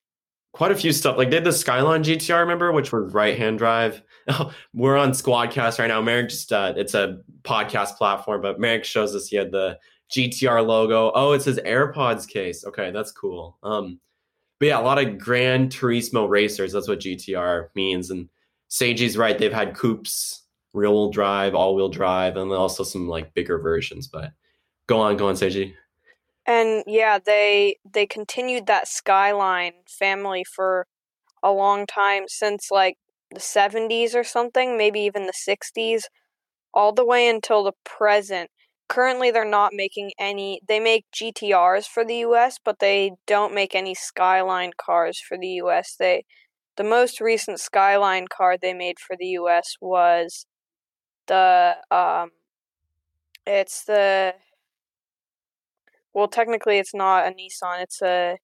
quite 0.52 0.72
a 0.72 0.76
few 0.76 0.92
stuff. 0.92 1.16
Like 1.16 1.30
they 1.30 1.36
had 1.36 1.44
the 1.44 1.52
Skyline 1.52 2.04
GTR, 2.04 2.40
remember, 2.40 2.72
which 2.72 2.92
was 2.92 3.12
right-hand 3.12 3.58
drive. 3.58 4.02
We're 4.74 4.96
on 4.96 5.12
Squadcast 5.12 5.78
right 5.78 5.88
now. 5.88 6.00
Merrick 6.00 6.28
just 6.28 6.52
uh, 6.52 6.74
it's 6.76 6.94
a 6.94 7.20
podcast 7.42 7.96
platform, 7.96 8.42
but 8.42 8.60
Merrick 8.60 8.84
shows 8.84 9.14
us 9.14 9.28
he 9.28 9.36
had 9.36 9.50
the 9.50 9.78
GTR 10.14 10.66
logo. 10.66 11.10
Oh, 11.14 11.32
it 11.32 11.42
says 11.42 11.58
AirPods 11.64 12.28
case. 12.28 12.64
Okay, 12.64 12.90
that's 12.90 13.12
cool. 13.12 13.58
Um, 13.62 13.98
but 14.60 14.66
yeah, 14.66 14.80
a 14.80 14.82
lot 14.82 15.04
of 15.04 15.18
Gran 15.18 15.68
Turismo 15.68 16.28
racers. 16.28 16.72
That's 16.72 16.86
what 16.86 17.00
GTR 17.00 17.68
means. 17.74 18.10
And 18.10 18.28
Seiji's 18.70 19.16
right. 19.16 19.36
They've 19.36 19.52
had 19.52 19.74
coupes, 19.74 20.44
rear-wheel 20.72 21.10
drive, 21.10 21.54
all-wheel 21.54 21.88
drive, 21.88 22.36
and 22.36 22.52
also 22.52 22.84
some 22.84 23.08
like 23.08 23.34
bigger 23.34 23.58
versions. 23.58 24.06
But 24.06 24.32
Go 24.92 25.00
on, 25.00 25.16
go 25.16 25.28
on, 25.28 25.36
Seiji. 25.36 25.72
And 26.46 26.84
yeah, 26.86 27.18
they 27.18 27.76
they 27.90 28.04
continued 28.04 28.66
that 28.66 28.86
Skyline 28.86 29.72
family 29.88 30.44
for 30.44 30.86
a 31.42 31.50
long 31.50 31.86
time 31.86 32.24
since 32.26 32.70
like 32.70 32.98
the 33.30 33.40
70s 33.40 34.14
or 34.14 34.22
something, 34.22 34.76
maybe 34.76 35.00
even 35.00 35.26
the 35.26 35.32
60s, 35.48 36.02
all 36.74 36.92
the 36.92 37.06
way 37.06 37.26
until 37.26 37.64
the 37.64 37.72
present. 37.86 38.50
Currently, 38.90 39.30
they're 39.30 39.46
not 39.46 39.72
making 39.72 40.10
any. 40.20 40.60
They 40.68 40.78
make 40.78 41.06
GTRs 41.10 41.86
for 41.86 42.04
the 42.04 42.16
US, 42.16 42.58
but 42.62 42.78
they 42.78 43.12
don't 43.26 43.54
make 43.54 43.74
any 43.74 43.94
Skyline 43.94 44.72
cars 44.76 45.18
for 45.26 45.38
the 45.38 45.52
US. 45.62 45.96
They 45.98 46.26
the 46.76 46.84
most 46.84 47.18
recent 47.18 47.60
Skyline 47.60 48.26
car 48.28 48.58
they 48.58 48.74
made 48.74 48.98
for 48.98 49.16
the 49.18 49.28
US 49.40 49.74
was 49.80 50.44
the 51.28 51.76
um 51.90 52.32
it's 53.46 53.84
the 53.84 54.34
well, 56.14 56.28
technically, 56.28 56.78
it's 56.78 56.94
not 56.94 57.26
a 57.26 57.30
Nissan. 57.30 57.82
It's 57.82 58.02
a 58.02 58.38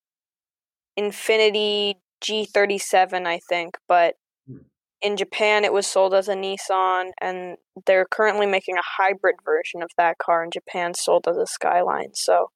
Infiniti 0.99 1.95
G37, 2.25 3.27
I 3.27 3.41
think. 3.49 3.77
But 3.87 4.15
hmm. 4.49 4.59
in 5.03 5.17
Japan, 5.17 5.65
it 5.65 5.73
was 5.73 5.87
sold 5.87 6.15
as 6.15 6.29
a 6.29 6.35
Nissan, 6.35 7.11
and 7.21 7.57
they're 7.87 8.07
currently 8.07 8.47
making 8.47 8.77
a 8.77 8.83
hybrid 9.03 9.37
version 9.45 9.83
of 9.83 9.91
that 9.97 10.19
car 10.19 10.45
in 10.45 10.51
Japan, 10.51 10.95
sold 10.95 11.27
as 11.29 11.37
a 11.37 11.47
Skyline. 11.47 12.15
So. 12.15 12.51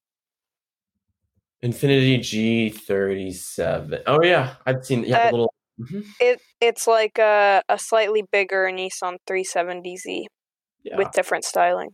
Infiniti 1.62 2.18
G37. 2.18 4.02
Oh 4.06 4.22
yeah, 4.22 4.54
I've 4.66 4.84
seen 4.84 5.04
yeah, 5.04 5.30
a 5.30 5.30
little. 5.30 5.54
Mm-hmm. 5.80 6.00
It 6.20 6.40
it's 6.60 6.86
like 6.88 7.18
a 7.18 7.62
a 7.68 7.78
slightly 7.78 8.24
bigger 8.30 8.68
Nissan 8.72 9.18
370Z 9.28 10.24
yeah. 10.82 10.96
with 10.96 11.12
different 11.12 11.44
styling. 11.44 11.90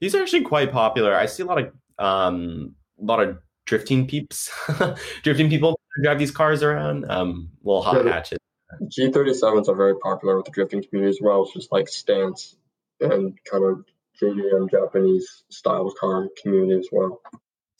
These 0.00 0.14
are 0.14 0.22
actually 0.22 0.42
quite 0.42 0.72
popular. 0.72 1.14
I 1.14 1.26
see 1.26 1.42
a 1.42 1.46
lot 1.46 1.60
of 1.60 1.72
um, 1.98 2.74
a 3.00 3.04
lot 3.04 3.22
of 3.22 3.38
drifting 3.66 4.06
peeps, 4.06 4.50
drifting 5.22 5.48
people 5.48 5.78
drive 6.02 6.18
these 6.18 6.30
cars 6.30 6.62
around. 6.62 7.10
Um, 7.10 7.50
little 7.62 7.82
hot 7.82 8.04
yeah, 8.04 8.12
hatches. 8.12 8.38
G37s 8.82 9.68
are 9.68 9.74
very 9.74 9.98
popular 9.98 10.36
with 10.36 10.46
the 10.46 10.52
drifting 10.52 10.82
community 10.82 11.10
as 11.10 11.18
well. 11.20 11.42
It's 11.42 11.52
just 11.52 11.72
like 11.72 11.88
stance 11.88 12.56
and 13.00 13.38
kind 13.44 13.64
of 13.64 13.84
JDM 14.20 14.70
Japanese 14.70 15.44
style 15.50 15.92
car 15.98 16.28
community 16.40 16.78
as 16.78 16.88
well. 16.90 17.20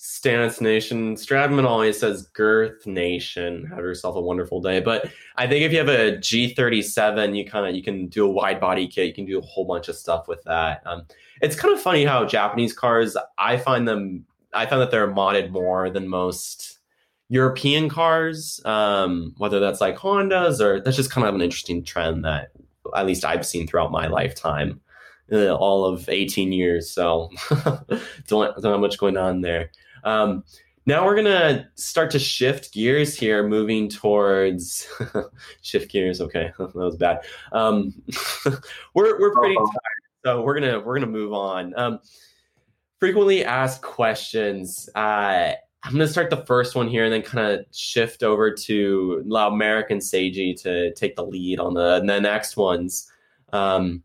Stance 0.05 0.61
Nation. 0.61 1.15
Stradman 1.15 1.65
always 1.65 2.01
says 2.01 2.27
Girth 2.27 2.89
Nation. 2.89 3.67
Have 3.67 3.79
yourself 3.79 4.17
a 4.17 4.21
wonderful 4.21 4.61
day. 4.61 4.81
But 4.81 5.09
I 5.37 5.47
think 5.47 5.63
if 5.63 5.71
you 5.71 5.79
have 5.79 5.89
a 5.89 6.17
G37, 6.17 7.37
you 7.37 7.49
kind 7.49 7.69
of 7.69 7.77
you 7.77 7.85
can 7.85 8.09
do 8.09 8.27
a 8.27 8.29
wide 8.29 8.59
body 8.59 8.89
kit. 8.89 9.07
You 9.07 9.15
can 9.15 9.27
do 9.27 9.39
a 9.39 9.43
whole 9.43 9.65
bunch 9.65 9.87
of 9.87 9.95
stuff 9.95 10.27
with 10.27 10.43
that. 10.43 10.83
Um, 10.87 11.07
it's 11.41 11.55
kind 11.55 11.73
of 11.73 11.81
funny 11.81 12.05
how 12.05 12.25
Japanese 12.25 12.73
cars. 12.73 13.17
I 13.39 13.59
find 13.59 13.87
them. 13.87 14.25
I 14.53 14.67
find 14.67 14.83
that 14.83 14.91
they're 14.91 15.07
modded 15.07 15.51
more 15.51 15.89
than 15.89 16.09
most 16.09 16.81
European 17.29 17.89
cars. 17.89 18.61
Um, 18.65 19.37
whether 19.39 19.61
that's 19.61 19.81
like 19.81 19.99
Hondas 19.99 20.61
or 20.61 20.81
that's 20.81 20.97
just 20.97 21.13
kind 21.13 21.29
of 21.29 21.35
an 21.37 21.43
interesting 21.43 21.85
trend 21.85 22.25
that 22.25 22.51
at 22.97 23.07
least 23.07 23.25
I've 23.25 23.47
seen 23.47 23.69
throughout 23.69 23.93
my 23.93 24.09
lifetime, 24.09 24.81
uh, 25.31 25.55
all 25.55 25.85
of 25.85 26.09
18 26.09 26.51
years. 26.51 26.91
So 26.91 27.31
don't, 28.27 28.61
don't 28.61 28.65
have 28.65 28.81
much 28.81 28.99
going 28.99 29.17
on 29.17 29.43
there. 29.43 29.71
Um, 30.05 30.45
now 30.85 31.05
we're 31.05 31.15
gonna 31.15 31.69
start 31.77 32.11
to 32.13 32.19
shift 32.19 32.73
gears 32.73 33.17
here, 33.17 33.47
moving 33.47 33.89
towards 33.89 34.89
shift 35.63 35.91
gears. 35.91 36.21
Okay, 36.21 36.53
that 36.59 36.75
was 36.75 36.97
bad. 36.97 37.21
Um, 37.53 37.95
we're 38.95 39.19
we're 39.21 39.33
pretty 39.33 39.57
uh-huh. 39.57 39.67
tired, 39.67 40.25
so 40.25 40.43
we're 40.43 40.59
gonna 40.59 40.81
we're 40.81 40.95
gonna 40.95 41.07
move 41.07 41.33
on. 41.33 41.73
Um, 41.79 42.01
frequently 42.99 43.45
asked 43.45 43.83
questions. 43.83 44.89
Uh, 44.97 45.53
I'm 45.85 45.93
gonna 45.93 46.09
start 46.09 46.31
the 46.31 46.45
first 46.47 46.75
one 46.75 46.89
here, 46.89 47.05
and 47.05 47.13
then 47.13 47.23
kind 47.23 47.47
of 47.47 47.67
shift 47.73 48.25
over 48.25 48.53
to 48.53 49.23
allow 49.25 49.51
Merrick 49.51 49.91
and 49.91 50.01
Seiji 50.01 50.61
to 50.63 50.93
take 50.95 51.15
the 51.15 51.25
lead 51.25 51.61
on 51.61 51.75
the, 51.75 52.01
the 52.05 52.21
next 52.21 52.57
ones. 52.57 53.09
Um, 53.53 54.03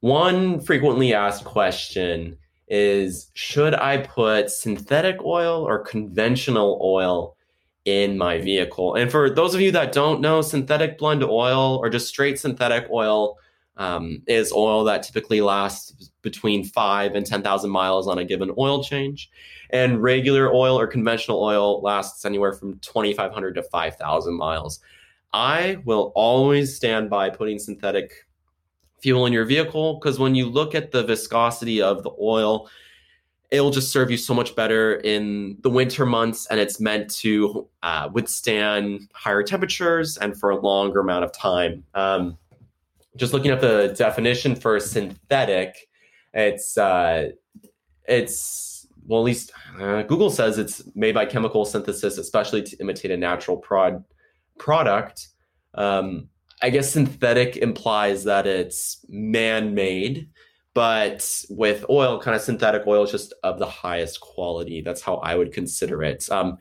one 0.00 0.60
frequently 0.60 1.14
asked 1.14 1.44
question 1.44 2.36
is 2.68 3.30
should 3.34 3.74
I 3.74 3.98
put 3.98 4.50
synthetic 4.50 5.22
oil 5.24 5.62
or 5.62 5.78
conventional 5.80 6.78
oil 6.82 7.36
in 7.84 8.16
my 8.16 8.38
vehicle? 8.38 8.94
And 8.94 9.10
for 9.10 9.30
those 9.30 9.54
of 9.54 9.60
you 9.60 9.70
that 9.72 9.92
don't 9.92 10.20
know, 10.20 10.40
synthetic 10.42 10.98
blend 10.98 11.22
oil 11.22 11.78
or 11.82 11.90
just 11.90 12.08
straight 12.08 12.38
synthetic 12.38 12.88
oil 12.90 13.38
um, 13.76 14.22
is 14.26 14.52
oil 14.52 14.84
that 14.84 15.02
typically 15.02 15.40
lasts 15.40 16.10
between 16.22 16.64
five 16.64 17.14
and 17.14 17.26
10,000 17.26 17.70
miles 17.70 18.06
on 18.06 18.18
a 18.18 18.24
given 18.24 18.52
oil 18.56 18.82
change. 18.82 19.30
And 19.70 20.02
regular 20.02 20.52
oil 20.52 20.78
or 20.78 20.86
conventional 20.86 21.42
oil 21.42 21.82
lasts 21.82 22.24
anywhere 22.24 22.52
from 22.52 22.78
2,500 22.78 23.54
to 23.56 23.62
5,000 23.62 24.34
miles. 24.34 24.80
I 25.32 25.78
will 25.84 26.12
always 26.14 26.76
stand 26.76 27.10
by 27.10 27.30
putting 27.30 27.58
synthetic 27.58 28.26
fuel 29.04 29.26
in 29.26 29.34
your 29.34 29.44
vehicle 29.44 30.00
because 30.00 30.18
when 30.18 30.34
you 30.34 30.48
look 30.48 30.74
at 30.74 30.90
the 30.90 31.04
viscosity 31.04 31.82
of 31.82 32.02
the 32.02 32.10
oil, 32.18 32.70
it'll 33.50 33.70
just 33.70 33.92
serve 33.92 34.10
you 34.10 34.16
so 34.16 34.32
much 34.32 34.56
better 34.56 34.94
in 35.00 35.58
the 35.60 35.68
winter 35.68 36.06
months 36.06 36.46
and 36.46 36.58
it's 36.58 36.80
meant 36.80 37.10
to 37.10 37.68
uh, 37.82 38.08
withstand 38.14 39.02
higher 39.12 39.42
temperatures 39.42 40.16
and 40.16 40.40
for 40.40 40.48
a 40.48 40.56
longer 40.56 41.00
amount 41.00 41.22
of 41.22 41.30
time. 41.32 41.84
Um, 41.92 42.38
just 43.16 43.34
looking 43.34 43.50
at 43.50 43.60
the 43.60 43.94
definition 43.94 44.56
for 44.56 44.80
synthetic, 44.80 45.86
it's 46.32 46.78
uh, 46.78 47.28
it's 48.08 48.86
well 49.06 49.20
at 49.20 49.24
least 49.24 49.52
uh, 49.78 50.00
Google 50.04 50.30
says 50.30 50.56
it's 50.56 50.82
made 50.94 51.14
by 51.14 51.26
chemical 51.26 51.66
synthesis, 51.66 52.16
especially 52.16 52.62
to 52.62 52.76
imitate 52.78 53.10
a 53.10 53.18
natural 53.18 53.58
prod 53.58 54.02
product. 54.58 55.28
Um, 55.74 56.30
I 56.62 56.70
guess 56.70 56.92
synthetic 56.92 57.56
implies 57.56 58.24
that 58.24 58.46
it's 58.46 59.04
man 59.08 59.74
made, 59.74 60.28
but 60.72 61.44
with 61.50 61.84
oil, 61.90 62.20
kind 62.20 62.34
of 62.34 62.42
synthetic 62.42 62.86
oil 62.86 63.04
is 63.04 63.10
just 63.10 63.34
of 63.42 63.58
the 63.58 63.66
highest 63.66 64.20
quality. 64.20 64.80
That's 64.80 65.02
how 65.02 65.16
I 65.16 65.36
would 65.36 65.52
consider 65.52 66.02
it. 66.02 66.30
Um, 66.30 66.58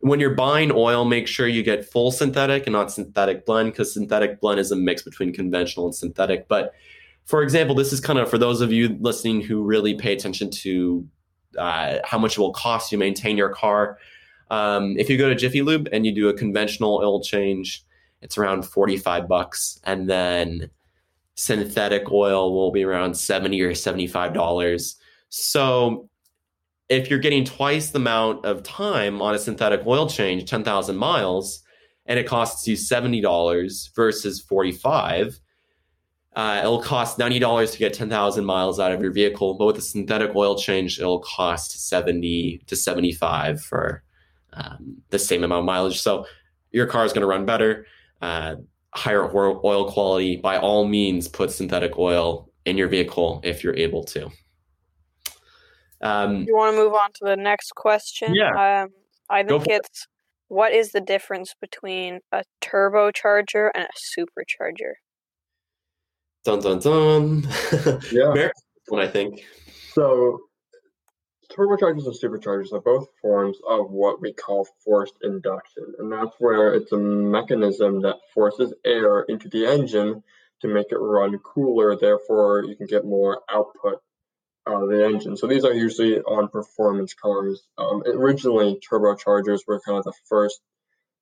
when 0.00 0.20
you're 0.20 0.34
buying 0.34 0.70
oil, 0.72 1.04
make 1.04 1.26
sure 1.26 1.48
you 1.48 1.62
get 1.62 1.84
full 1.84 2.12
synthetic 2.12 2.66
and 2.66 2.72
not 2.72 2.92
synthetic 2.92 3.46
blend 3.46 3.72
because 3.72 3.92
synthetic 3.92 4.40
blend 4.40 4.60
is 4.60 4.70
a 4.70 4.76
mix 4.76 5.02
between 5.02 5.32
conventional 5.32 5.86
and 5.86 5.94
synthetic. 5.94 6.48
But 6.48 6.74
for 7.24 7.42
example, 7.42 7.74
this 7.74 7.92
is 7.92 8.00
kind 8.00 8.18
of 8.18 8.30
for 8.30 8.38
those 8.38 8.60
of 8.60 8.72
you 8.72 8.96
listening 9.00 9.40
who 9.40 9.62
really 9.62 9.94
pay 9.94 10.12
attention 10.12 10.50
to 10.50 11.06
uh, 11.58 11.98
how 12.04 12.18
much 12.18 12.36
it 12.36 12.40
will 12.40 12.52
cost 12.52 12.92
you 12.92 12.98
maintain 12.98 13.36
your 13.36 13.48
car. 13.48 13.98
Um, 14.50 14.96
if 14.98 15.10
you 15.10 15.18
go 15.18 15.28
to 15.28 15.34
Jiffy 15.34 15.62
Lube 15.62 15.88
and 15.92 16.06
you 16.06 16.14
do 16.14 16.28
a 16.28 16.34
conventional 16.34 17.00
oil 17.02 17.22
change, 17.22 17.82
it's 18.22 18.38
around 18.38 18.62
45 18.62 19.28
bucks. 19.28 19.80
And 19.84 20.08
then 20.08 20.70
synthetic 21.34 22.10
oil 22.10 22.52
will 22.54 22.72
be 22.72 22.84
around 22.84 23.14
70 23.14 23.60
or 23.60 23.74
75 23.74 24.32
dollars. 24.32 24.96
So 25.28 26.08
if 26.88 27.10
you're 27.10 27.18
getting 27.18 27.44
twice 27.44 27.90
the 27.90 27.98
amount 27.98 28.44
of 28.44 28.62
time 28.62 29.20
on 29.20 29.34
a 29.34 29.38
synthetic 29.38 29.86
oil 29.86 30.08
change 30.08 30.48
10,000 30.48 30.96
miles 30.96 31.62
and 32.06 32.18
it 32.18 32.26
costs 32.26 32.66
you 32.66 32.76
$70 32.76 33.94
versus 33.94 34.40
45 34.40 35.40
uh, 36.36 36.60
it'll 36.60 36.82
cost 36.82 37.18
$90 37.18 37.72
to 37.72 37.78
get 37.78 37.94
10,000 37.94 38.44
miles 38.44 38.78
out 38.78 38.92
of 38.92 39.00
your 39.00 39.10
vehicle. 39.10 39.54
But 39.54 39.64
with 39.64 39.78
a 39.78 39.82
synthetic 39.82 40.36
oil 40.36 40.56
change 40.56 40.98
it'll 40.98 41.20
cost 41.20 41.88
70 41.88 42.62
to 42.66 42.76
75 42.76 43.62
for 43.62 44.02
um, 44.52 44.98
the 45.08 45.18
same 45.18 45.44
amount 45.44 45.60
of 45.60 45.64
mileage. 45.64 46.00
So 46.00 46.26
your 46.72 46.86
car 46.86 47.04
is 47.04 47.12
going 47.12 47.22
to 47.22 47.26
run 47.26 47.46
better 47.46 47.86
uh, 48.22 48.56
higher 48.94 49.30
oil 49.34 49.90
quality, 49.90 50.36
by 50.36 50.58
all 50.58 50.86
means, 50.86 51.28
put 51.28 51.50
synthetic 51.50 51.98
oil 51.98 52.50
in 52.64 52.76
your 52.76 52.88
vehicle 52.88 53.40
if 53.44 53.62
you're 53.62 53.76
able 53.76 54.04
to. 54.04 54.30
Um, 56.00 56.44
you 56.46 56.54
want 56.54 56.74
to 56.74 56.82
move 56.82 56.94
on 56.94 57.12
to 57.14 57.24
the 57.24 57.36
next 57.36 57.74
question? 57.74 58.34
Yeah. 58.34 58.82
Um, 58.84 58.90
I 59.30 59.42
think 59.42 59.66
it's 59.68 60.02
it. 60.02 60.08
what 60.48 60.72
is 60.72 60.92
the 60.92 61.00
difference 61.00 61.54
between 61.60 62.20
a 62.32 62.44
turbocharger 62.60 63.70
and 63.74 63.84
a 63.84 64.20
supercharger? 64.20 64.94
Dun 66.44 66.60
dun 66.60 66.78
dun. 66.78 67.48
yeah. 68.12 68.48
One, 68.88 69.02
I 69.02 69.08
think. 69.08 69.44
So 69.92 70.40
turbochargers 71.48 72.06
and 72.06 72.14
superchargers 72.14 72.72
are 72.72 72.80
both 72.80 73.08
forms 73.20 73.58
of 73.68 73.90
what 73.90 74.20
we 74.20 74.32
call 74.32 74.66
forced 74.84 75.14
induction, 75.22 75.94
and 75.98 76.12
that's 76.12 76.34
where 76.38 76.74
it's 76.74 76.92
a 76.92 76.98
mechanism 76.98 78.02
that 78.02 78.16
forces 78.34 78.72
air 78.84 79.22
into 79.22 79.48
the 79.48 79.66
engine 79.66 80.22
to 80.60 80.68
make 80.68 80.86
it 80.90 80.96
run 80.96 81.38
cooler, 81.38 81.96
therefore 81.96 82.64
you 82.64 82.76
can 82.76 82.86
get 82.86 83.04
more 83.04 83.42
output 83.50 84.00
out 84.66 84.82
of 84.82 84.88
the 84.88 85.04
engine. 85.04 85.36
So 85.36 85.46
these 85.46 85.64
are 85.64 85.72
usually 85.72 86.18
on 86.20 86.48
performance 86.48 87.14
cars. 87.14 87.62
Um, 87.78 88.02
originally, 88.06 88.80
turbochargers 88.90 89.60
were 89.66 89.80
kind 89.80 89.98
of 89.98 90.04
the 90.04 90.12
first. 90.28 90.60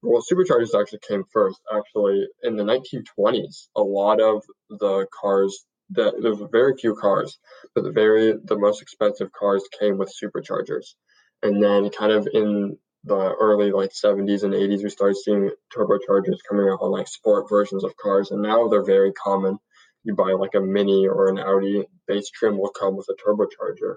Well, 0.03 0.23
superchargers 0.23 0.79
actually 0.79 1.01
came 1.07 1.25
first. 1.33 1.61
Actually, 1.73 2.29
in 2.43 2.57
the 2.57 2.65
1920s, 2.65 3.69
a 3.75 3.83
lot 3.83 4.21
of 4.21 4.45
the 4.71 5.07
cars 5.19 5.65
that 5.91 6.15
there 6.21 6.35
were 6.35 6.49
very 6.49 6.77
few 6.77 6.95
cars, 6.95 7.39
but 7.75 7.85
the 7.85 7.93
very 7.93 8.35
the 8.45 8.59
most 8.59 8.83
expensive 8.83 9.31
cars 9.33 9.63
came 9.79 9.99
with 9.99 10.13
superchargers. 10.23 10.95
And 11.43 11.63
then 11.63 11.91
kind 11.91 12.13
of 12.13 12.27
in 12.33 12.79
the 13.05 13.35
early 13.39 13.71
like 13.71 13.91
70s 13.91 14.45
and 14.45 14.55
80s, 14.55 14.83
we 14.83 14.89
started 14.89 15.17
seeing 15.17 15.51
turbochargers 15.77 16.39
coming 16.49 16.69
out 16.69 16.81
on 16.81 16.91
like 16.91 17.09
sport 17.09 17.49
versions 17.51 17.85
of 17.85 17.97
cars, 17.97 18.31
and 18.31 18.43
now 18.43 18.69
they're 18.69 18.85
very 18.85 19.13
common. 19.13 19.59
You 20.05 20.15
buy 20.15 20.33
like 20.33 20.55
a 20.55 20.61
Mini 20.61 21.07
or 21.07 21.29
an 21.29 21.39
Audi, 21.39 21.85
base 22.07 22.31
trim 22.31 22.59
will 22.59 22.71
come 22.71 22.97
with 22.97 23.09
a 23.09 23.15
turbocharger. 23.15 23.97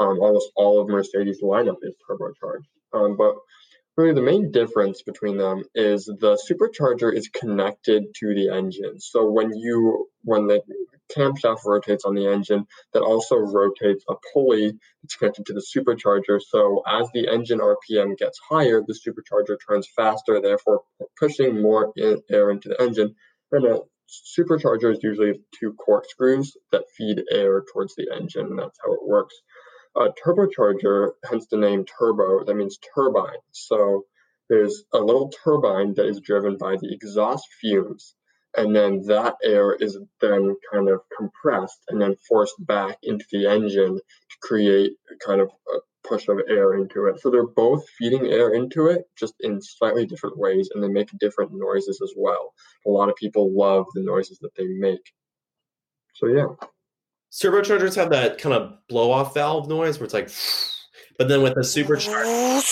Um, 0.00 0.20
almost 0.20 0.50
all 0.56 0.80
of 0.80 0.88
Mercedes 0.88 1.42
lineup 1.42 1.78
is 1.82 1.94
turbocharged. 2.08 2.68
Um, 2.92 3.16
but 3.16 3.34
really 3.98 4.14
the 4.14 4.22
main 4.22 4.52
difference 4.52 5.02
between 5.02 5.36
them 5.36 5.64
is 5.74 6.04
the 6.06 6.38
supercharger 6.48 7.12
is 7.12 7.28
connected 7.28 8.04
to 8.14 8.34
the 8.34 8.48
engine. 8.54 9.00
So 9.00 9.30
when 9.30 9.52
you 9.54 10.08
when 10.22 10.46
the 10.46 10.62
camshaft 11.16 11.64
rotates 11.64 12.04
on 12.04 12.14
the 12.14 12.26
engine 12.26 12.66
that 12.92 13.02
also 13.02 13.36
rotates 13.36 14.04
a 14.08 14.14
pulley 14.32 14.78
that's 15.02 15.16
connected 15.16 15.46
to 15.46 15.52
the 15.52 15.64
supercharger. 15.64 16.40
So 16.40 16.82
as 16.86 17.08
the 17.12 17.28
engine 17.28 17.60
RPM 17.60 18.16
gets 18.16 18.38
higher, 18.38 18.82
the 18.86 18.94
supercharger 18.94 19.56
turns 19.66 19.88
faster, 19.94 20.40
therefore 20.40 20.82
pushing 21.18 21.62
more 21.62 21.92
air 22.30 22.50
into 22.50 22.68
the 22.68 22.80
engine. 22.80 23.14
And 23.52 23.64
a 23.64 23.80
supercharger 24.38 24.92
is 24.92 25.00
usually 25.02 25.40
two 25.58 25.74
corkscrews 25.74 26.56
that 26.72 26.84
feed 26.96 27.22
air 27.30 27.62
towards 27.72 27.94
the 27.94 28.08
engine. 28.14 28.56
That's 28.56 28.78
how 28.84 28.92
it 28.92 29.06
works. 29.06 29.34
A 29.96 30.08
turbocharger, 30.24 31.12
hence 31.28 31.46
the 31.50 31.56
name 31.56 31.84
turbo, 31.84 32.44
that 32.44 32.54
means 32.54 32.78
turbine. 32.94 33.38
So 33.52 34.04
there's 34.48 34.84
a 34.92 34.98
little 34.98 35.30
turbine 35.44 35.94
that 35.94 36.06
is 36.06 36.20
driven 36.20 36.56
by 36.56 36.76
the 36.76 36.92
exhaust 36.92 37.46
fumes 37.60 38.14
and 38.58 38.74
then 38.74 39.02
that 39.06 39.36
air 39.44 39.72
is 39.72 39.96
then 40.20 40.56
kind 40.72 40.88
of 40.88 41.00
compressed 41.16 41.78
and 41.88 42.02
then 42.02 42.16
forced 42.28 42.56
back 42.66 42.98
into 43.04 43.24
the 43.30 43.46
engine 43.46 43.96
to 43.96 44.36
create 44.42 44.92
kind 45.24 45.40
of 45.40 45.48
a 45.72 45.78
push 46.08 46.26
of 46.26 46.40
air 46.48 46.74
into 46.74 47.06
it. 47.06 47.20
So 47.20 47.30
they're 47.30 47.46
both 47.46 47.88
feeding 47.98 48.26
air 48.26 48.52
into 48.52 48.86
it, 48.86 49.04
just 49.16 49.34
in 49.40 49.62
slightly 49.62 50.06
different 50.06 50.36
ways, 50.36 50.70
and 50.74 50.82
they 50.82 50.88
make 50.88 51.08
different 51.20 51.52
noises 51.54 52.00
as 52.02 52.12
well. 52.16 52.52
A 52.84 52.90
lot 52.90 53.08
of 53.08 53.14
people 53.14 53.56
love 53.56 53.86
the 53.94 54.02
noises 54.02 54.38
that 54.40 54.50
they 54.56 54.66
make. 54.66 55.12
So 56.14 56.26
yeah. 56.26 56.46
Turbochargers 57.30 57.94
have 57.94 58.10
that 58.10 58.38
kind 58.38 58.56
of 58.56 58.72
blow 58.88 59.12
off 59.12 59.34
valve 59.34 59.68
noise 59.68 60.00
where 60.00 60.06
it's 60.06 60.14
like, 60.14 60.30
but 61.16 61.28
then 61.28 61.42
with 61.42 61.54
the 61.54 61.60
supercharger. 61.60 62.64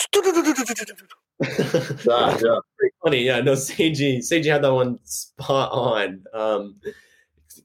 yeah, 1.58 2.38
yeah. 2.42 2.58
Pretty 2.78 2.94
funny. 3.02 3.24
Yeah, 3.24 3.40
no, 3.40 3.52
Seiji, 3.54 4.18
Seiji 4.18 4.46
had 4.46 4.62
that 4.62 4.72
one 4.72 4.98
spot 5.04 5.70
on. 5.72 6.24
Um, 6.32 6.76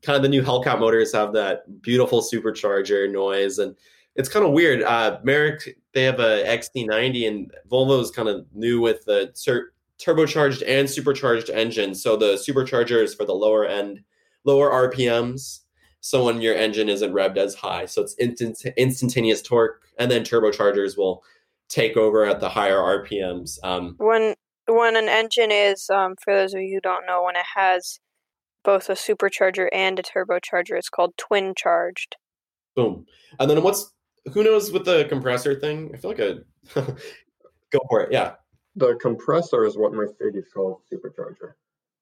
kind 0.02 0.18
of 0.18 0.24
the 0.24 0.30
new 0.30 0.42
Hellcat 0.42 0.80
motors 0.80 1.14
have 1.14 1.34
that 1.34 1.82
beautiful 1.82 2.22
supercharger 2.22 3.12
noise, 3.12 3.60
and 3.60 3.76
it's 4.16 4.30
kind 4.30 4.46
of 4.46 4.52
weird. 4.52 4.84
Uh, 4.84 5.20
Merrick, 5.24 5.78
they 5.94 6.04
have 6.04 6.20
a 6.20 6.44
XC90, 6.46 7.28
and 7.28 7.52
Volvo's 7.70 8.12
kind 8.12 8.28
of 8.28 8.46
new 8.54 8.82
with 8.82 9.06
the 9.06 9.34
tur- 9.42 9.74
turbocharged 10.00 10.64
and 10.68 10.90
supercharged 10.90 11.50
engine. 11.50 11.96
So 11.96 12.18
the 12.18 12.34
supercharger 12.34 13.02
is 13.04 13.14
for 13.14 13.26
the 13.26 13.34
lower 13.34 13.66
end 13.66 14.02
lower 14.44 14.72
RPMs. 14.90 15.60
So 16.02 16.26
when 16.26 16.42
your 16.42 16.56
engine 16.56 16.90
isn't 16.90 17.14
revved 17.14 17.38
as 17.38 17.54
high, 17.54 17.86
so 17.86 18.02
it's 18.02 18.16
instant, 18.18 18.60
instantaneous 18.76 19.44
torque, 19.44 19.84
and 20.00 20.10
then 20.10 20.24
turbochargers 20.24 20.98
will 20.98 21.24
take 21.72 21.98
over 21.98 22.26
at 22.26 22.40
the 22.40 22.50
higher 22.50 22.78
RPMs. 22.78 23.58
Um, 23.64 23.96
when 23.98 24.36
when 24.68 24.96
an 24.96 25.10
engine 25.10 25.52
is, 25.52 25.90
um, 25.90 26.16
for 26.24 26.34
those 26.34 26.54
of 26.54 26.62
you 26.62 26.76
who 26.76 26.82
don't 26.82 27.06
know, 27.08 27.24
when 27.24 27.36
it 27.36 27.46
has 27.56 28.00
both 28.64 28.90
a 28.90 28.94
supercharger 28.94 29.68
and 29.72 29.98
a 30.00 30.04
turbocharger, 30.04 30.78
it's 30.78 30.90
called 30.90 31.18
twin 31.18 31.54
charged. 31.56 32.16
Boom. 32.76 33.06
And 33.40 33.50
then 33.50 33.64
what's 33.64 33.92
who 34.34 34.44
knows 34.44 34.72
with 34.72 34.86
the 34.86 35.06
compressor 35.06 35.60
thing? 35.60 35.92
I 35.94 35.98
feel 35.98 36.12
like 36.12 36.20
a 36.20 36.40
go 37.72 37.80
for 37.90 38.02
it. 38.02 38.12
Yeah. 38.12 38.34
The 38.76 38.96
compressor 39.02 39.66
is 39.66 39.78
what 39.78 39.92
Mercedes 39.94 40.46
calls 40.54 40.84
supercharger. 40.92 41.54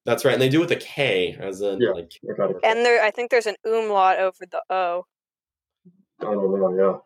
That's 0.05 0.23
right, 0.23 0.34
and 0.34 0.41
they 0.41 0.49
do 0.49 0.60
with 0.60 0.71
a 0.71 0.75
K, 0.75 1.36
as 1.39 1.62
in 1.62 1.79
Yeah. 1.82 1.91
like 1.91 2.12
And 2.63 2.86
there, 2.86 3.03
I 3.03 3.12
think 3.12 3.32
there's 3.32 3.47
an 3.47 3.55
umlaut 3.65 4.19
over 4.19 4.45
the 4.49 4.62
O. 4.69 5.05
I 6.21 6.25
don't 6.25 6.60
know. 6.60 6.75
Yeah. 6.77 6.97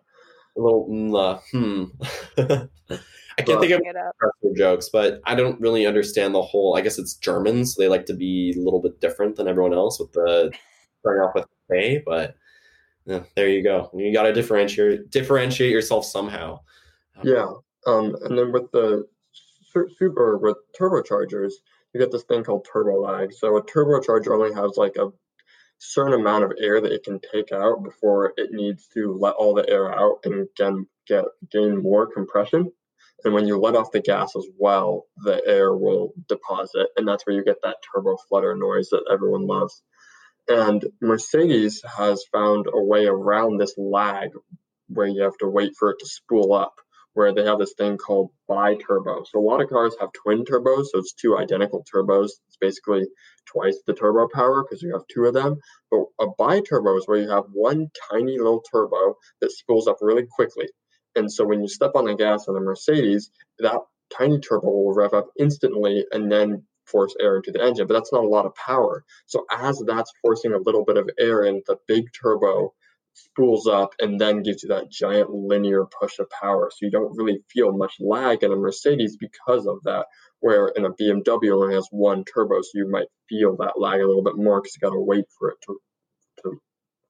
A 0.57 0.61
little 0.61 0.87
mm, 0.89 1.17
uh, 1.17 1.39
hmm. 1.51 2.67
I 3.37 3.41
can't 3.41 3.59
think 3.59 3.71
of 3.71 3.81
Look 3.81 4.33
it 4.43 4.57
jokes, 4.57 4.89
but 4.89 5.21
I 5.25 5.35
don't 5.35 5.59
really 5.59 5.87
understand 5.87 6.35
the 6.35 6.41
whole. 6.41 6.77
I 6.77 6.81
guess 6.81 6.99
it's 6.99 7.15
Germans; 7.15 7.73
so 7.73 7.81
they 7.81 7.87
like 7.87 8.05
to 8.05 8.13
be 8.13 8.53
a 8.55 8.61
little 8.61 8.81
bit 8.81 9.01
different 9.01 9.35
than 9.35 9.47
everyone 9.47 9.73
else 9.73 9.99
with 9.99 10.11
the 10.13 10.51
starting 10.99 11.23
off 11.23 11.35
with 11.35 11.45
K. 11.71 12.03
But 12.05 12.35
yeah, 13.05 13.23
there 13.35 13.49
you 13.49 13.63
go. 13.63 13.89
You 13.95 14.13
got 14.13 14.23
to 14.23 14.33
differentiate 14.33 15.09
differentiate 15.09 15.71
yourself 15.71 16.05
somehow. 16.05 16.59
Yeah. 17.23 17.51
Um, 17.85 18.15
and 18.23 18.37
then 18.37 18.51
with 18.51 18.71
the 18.71 19.07
super 19.97 20.37
with 20.37 20.57
turbochargers, 20.79 21.53
you 21.93 21.99
get 21.99 22.11
this 22.11 22.23
thing 22.23 22.43
called 22.43 22.67
turbo 22.71 23.01
lag. 23.01 23.33
So 23.33 23.57
a 23.57 23.63
turbocharger 23.63 24.31
only 24.31 24.53
has 24.53 24.77
like 24.77 24.95
a 24.97 25.11
certain 25.83 26.19
amount 26.19 26.45
of 26.45 26.53
air 26.59 26.81
that 26.81 26.91
it 26.91 27.03
can 27.03 27.19
take 27.33 27.51
out 27.51 27.83
before 27.83 28.33
it 28.37 28.51
needs 28.51 28.87
to 28.93 29.17
let 29.19 29.35
all 29.35 29.53
the 29.53 29.69
air 29.69 29.93
out 29.93 30.19
and 30.23 30.47
again 30.57 30.87
get 31.07 31.25
gain 31.51 31.81
more 31.81 32.07
compression. 32.11 32.71
And 33.25 33.33
when 33.33 33.47
you 33.47 33.57
let 33.57 33.75
off 33.75 33.91
the 33.91 34.01
gas 34.01 34.35
as 34.35 34.45
well, 34.57 35.05
the 35.17 35.41
air 35.45 35.73
will 35.73 36.13
deposit, 36.27 36.87
and 36.97 37.07
that's 37.07 37.25
where 37.25 37.35
you 37.35 37.43
get 37.43 37.61
that 37.63 37.77
turbo 37.93 38.17
flutter 38.27 38.55
noise 38.55 38.89
that 38.89 39.07
everyone 39.11 39.47
loves. 39.47 39.81
And 40.47 40.83
Mercedes 41.01 41.81
has 41.97 42.25
found 42.31 42.65
a 42.67 42.81
way 42.81 43.05
around 43.05 43.57
this 43.57 43.75
lag 43.77 44.29
where 44.89 45.07
you 45.07 45.23
have 45.23 45.37
to 45.39 45.47
wait 45.47 45.73
for 45.79 45.91
it 45.91 45.99
to 45.99 46.05
spool 46.05 46.53
up, 46.53 46.73
where 47.13 47.33
they 47.33 47.45
have 47.45 47.59
this 47.59 47.73
thing 47.77 47.97
called 47.97 48.31
bi-turbo. 48.47 49.23
So 49.23 49.39
a 49.39 49.41
lot 49.41 49.61
of 49.61 49.69
cars 49.69 49.95
have 49.99 50.09
twin 50.13 50.43
turbos, 50.45 50.85
so 50.85 50.99
it's 50.99 51.13
two 51.13 51.37
identical 51.37 51.85
turbos. 51.93 52.29
It's 52.47 52.57
basically 52.59 53.05
twice 53.45 53.79
the 53.85 53.93
turbo 53.93 54.27
power 54.33 54.63
because 54.63 54.81
you 54.81 54.93
have 54.93 55.07
two 55.07 55.25
of 55.25 55.33
them. 55.33 55.57
But 55.91 56.05
a 56.19 56.27
bi-turbo 56.37 56.97
is 56.97 57.07
where 57.07 57.19
you 57.19 57.29
have 57.29 57.45
one 57.51 57.87
tiny 58.11 58.37
little 58.37 58.63
turbo 58.71 59.17
that 59.41 59.51
spools 59.51 59.87
up 59.87 59.97
really 60.01 60.25
quickly. 60.29 60.67
And 61.15 61.31
so 61.31 61.45
when 61.45 61.61
you 61.61 61.67
step 61.67 61.91
on 61.95 62.05
the 62.05 62.15
gas 62.15 62.47
on 62.47 62.57
a 62.57 62.59
Mercedes, 62.59 63.29
that 63.59 63.79
tiny 64.17 64.39
turbo 64.39 64.67
will 64.67 64.93
rev 64.93 65.13
up 65.13 65.27
instantly 65.39 66.05
and 66.11 66.31
then 66.31 66.63
force 66.85 67.15
air 67.19 67.37
into 67.37 67.51
the 67.51 67.63
engine. 67.63 67.87
But 67.87 67.93
that's 67.93 68.11
not 68.11 68.23
a 68.23 68.27
lot 68.27 68.45
of 68.45 68.55
power. 68.55 69.03
So 69.27 69.45
as 69.51 69.81
that's 69.85 70.11
forcing 70.21 70.53
a 70.53 70.57
little 70.57 70.83
bit 70.83 70.97
of 70.97 71.09
air 71.19 71.43
in, 71.43 71.61
the 71.67 71.77
big 71.87 72.05
turbo 72.19 72.73
spools 73.13 73.67
up 73.67 73.93
and 73.99 74.19
then 74.19 74.43
gives 74.43 74.63
you 74.63 74.69
that 74.69 74.91
giant 74.91 75.29
linear 75.29 75.85
push 75.99 76.19
of 76.19 76.29
power. 76.29 76.69
So 76.71 76.85
you 76.85 76.91
don't 76.91 77.15
really 77.15 77.39
feel 77.49 77.71
much 77.71 77.95
lag 77.99 78.43
in 78.43 78.51
a 78.51 78.55
Mercedes 78.55 79.17
because 79.17 79.65
of 79.67 79.77
that. 79.83 80.05
Where 80.39 80.67
in 80.69 80.83
a 80.83 80.91
BMW 80.91 81.53
only 81.53 81.75
has 81.75 81.87
one 81.91 82.25
turbo, 82.25 82.61
so 82.61 82.71
you 82.73 82.89
might 82.89 83.07
feel 83.29 83.55
that 83.57 83.79
lag 83.79 84.01
a 84.01 84.07
little 84.07 84.23
bit 84.23 84.35
more 84.35 84.61
because 84.61 84.75
you 84.75 84.81
got 84.81 84.93
to 84.93 84.99
wait 84.99 85.25
for 85.39 85.49
it 85.51 85.57
to 85.67 85.79
to 86.43 86.61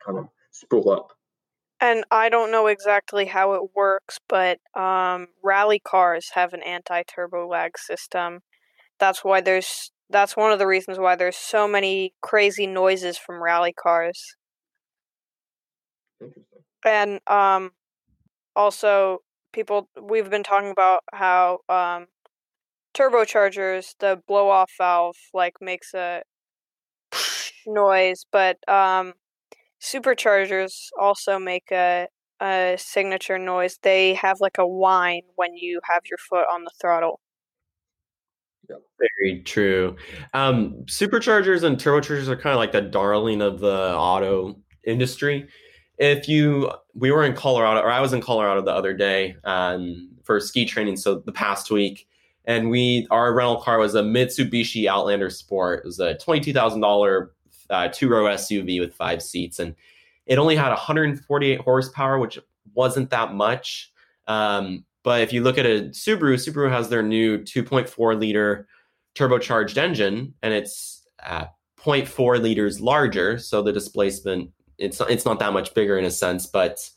kind 0.05 0.19
of 0.19 0.27
spool 0.51 0.89
up. 0.91 1.13
And 1.81 2.05
I 2.11 2.29
don't 2.29 2.51
know 2.51 2.67
exactly 2.67 3.25
how 3.25 3.53
it 3.53 3.75
works, 3.75 4.19
but 4.29 4.59
um, 4.73 5.27
rally 5.43 5.79
cars 5.79 6.29
have 6.33 6.53
an 6.53 6.63
anti-turbo 6.63 7.47
lag 7.47 7.77
system. 7.77 8.39
That's 8.99 9.23
why 9.23 9.41
there's 9.41 9.91
that's 10.09 10.37
one 10.37 10.51
of 10.51 10.59
the 10.59 10.67
reasons 10.67 10.99
why 10.99 11.15
there's 11.15 11.35
so 11.35 11.67
many 11.67 12.13
crazy 12.21 12.67
noises 12.67 13.17
from 13.17 13.41
rally 13.41 13.73
cars. 13.73 14.35
Interesting. 16.23 16.63
And 16.85 17.19
um, 17.27 17.71
also 18.55 19.19
people 19.51 19.89
we've 20.01 20.29
been 20.29 20.43
talking 20.43 20.71
about 20.71 21.03
how 21.13 21.59
um, 21.69 22.07
turbochargers, 22.93 23.95
the 23.99 24.21
blow 24.27 24.49
off 24.49 24.71
valve, 24.77 25.15
like 25.33 25.55
makes 25.61 25.93
a 25.93 26.23
noise, 27.67 28.25
but 28.31 28.57
um, 28.67 29.13
superchargers 29.81 30.87
also 30.99 31.39
make 31.39 31.71
a 31.71 32.07
a 32.41 32.75
signature 32.77 33.37
noise. 33.37 33.79
They 33.81 34.15
have 34.15 34.41
like 34.41 34.57
a 34.57 34.67
whine 34.67 35.21
when 35.35 35.55
you 35.55 35.79
have 35.89 36.01
your 36.09 36.17
foot 36.17 36.45
on 36.51 36.63
the 36.65 36.71
throttle. 36.81 37.19
Very 39.19 39.41
true. 39.43 39.95
Um, 40.33 40.83
superchargers 40.85 41.63
and 41.63 41.77
turbochargers 41.77 42.27
are 42.27 42.35
kind 42.35 42.53
of 42.53 42.57
like 42.57 42.71
the 42.71 42.81
darling 42.81 43.41
of 43.41 43.59
the 43.59 43.95
auto 43.95 44.59
industry. 44.85 45.47
If 45.97 46.27
you, 46.27 46.71
we 46.95 47.11
were 47.11 47.23
in 47.23 47.35
Colorado, 47.35 47.81
or 47.81 47.91
I 47.91 48.01
was 48.01 48.13
in 48.13 48.21
Colorado 48.21 48.61
the 48.61 48.71
other 48.71 48.93
day 48.93 49.35
um, 49.43 50.09
for 50.23 50.39
ski 50.39 50.65
training, 50.65 50.97
so 50.97 51.19
the 51.19 51.31
past 51.31 51.69
week, 51.69 52.07
and 52.45 52.69
we, 52.69 53.07
our 53.11 53.33
rental 53.33 53.61
car 53.61 53.77
was 53.77 53.95
a 53.95 54.01
Mitsubishi 54.01 54.87
Outlander 54.87 55.29
Sport. 55.29 55.79
It 55.79 55.85
was 55.85 55.99
a 55.99 56.15
twenty-two 56.15 56.53
thousand 56.53 56.81
dollar 56.81 57.33
uh, 57.69 57.89
two-row 57.89 58.25
SUV 58.25 58.79
with 58.79 58.93
five 58.95 59.21
seats, 59.21 59.59
and 59.59 59.75
it 60.25 60.37
only 60.37 60.55
had 60.55 60.69
148 60.69 61.59
horsepower, 61.61 62.19
which 62.19 62.39
wasn't 62.73 63.09
that 63.09 63.33
much. 63.33 63.91
Um, 64.27 64.85
but 65.03 65.21
if 65.21 65.33
you 65.33 65.43
look 65.43 65.57
at 65.57 65.65
a 65.65 65.89
Subaru, 65.89 66.35
Subaru 66.35 66.69
has 66.69 66.89
their 66.89 67.03
new 67.03 67.39
2.4 67.39 68.19
liter 68.19 68.67
turbocharged 69.15 69.77
engine, 69.77 70.33
and 70.41 70.53
it's 70.53 71.05
uh, 71.23 71.45
0.4 71.77 72.41
liters 72.41 72.79
larger. 72.79 73.37
So 73.37 73.61
the 73.61 73.73
displacement 73.73 74.51
it's 74.77 74.99
not, 74.99 75.09
it's 75.09 75.25
not 75.25 75.39
that 75.39 75.53
much 75.53 75.73
bigger 75.73 75.97
in 75.97 76.05
a 76.05 76.11
sense, 76.11 76.45
but 76.45 76.89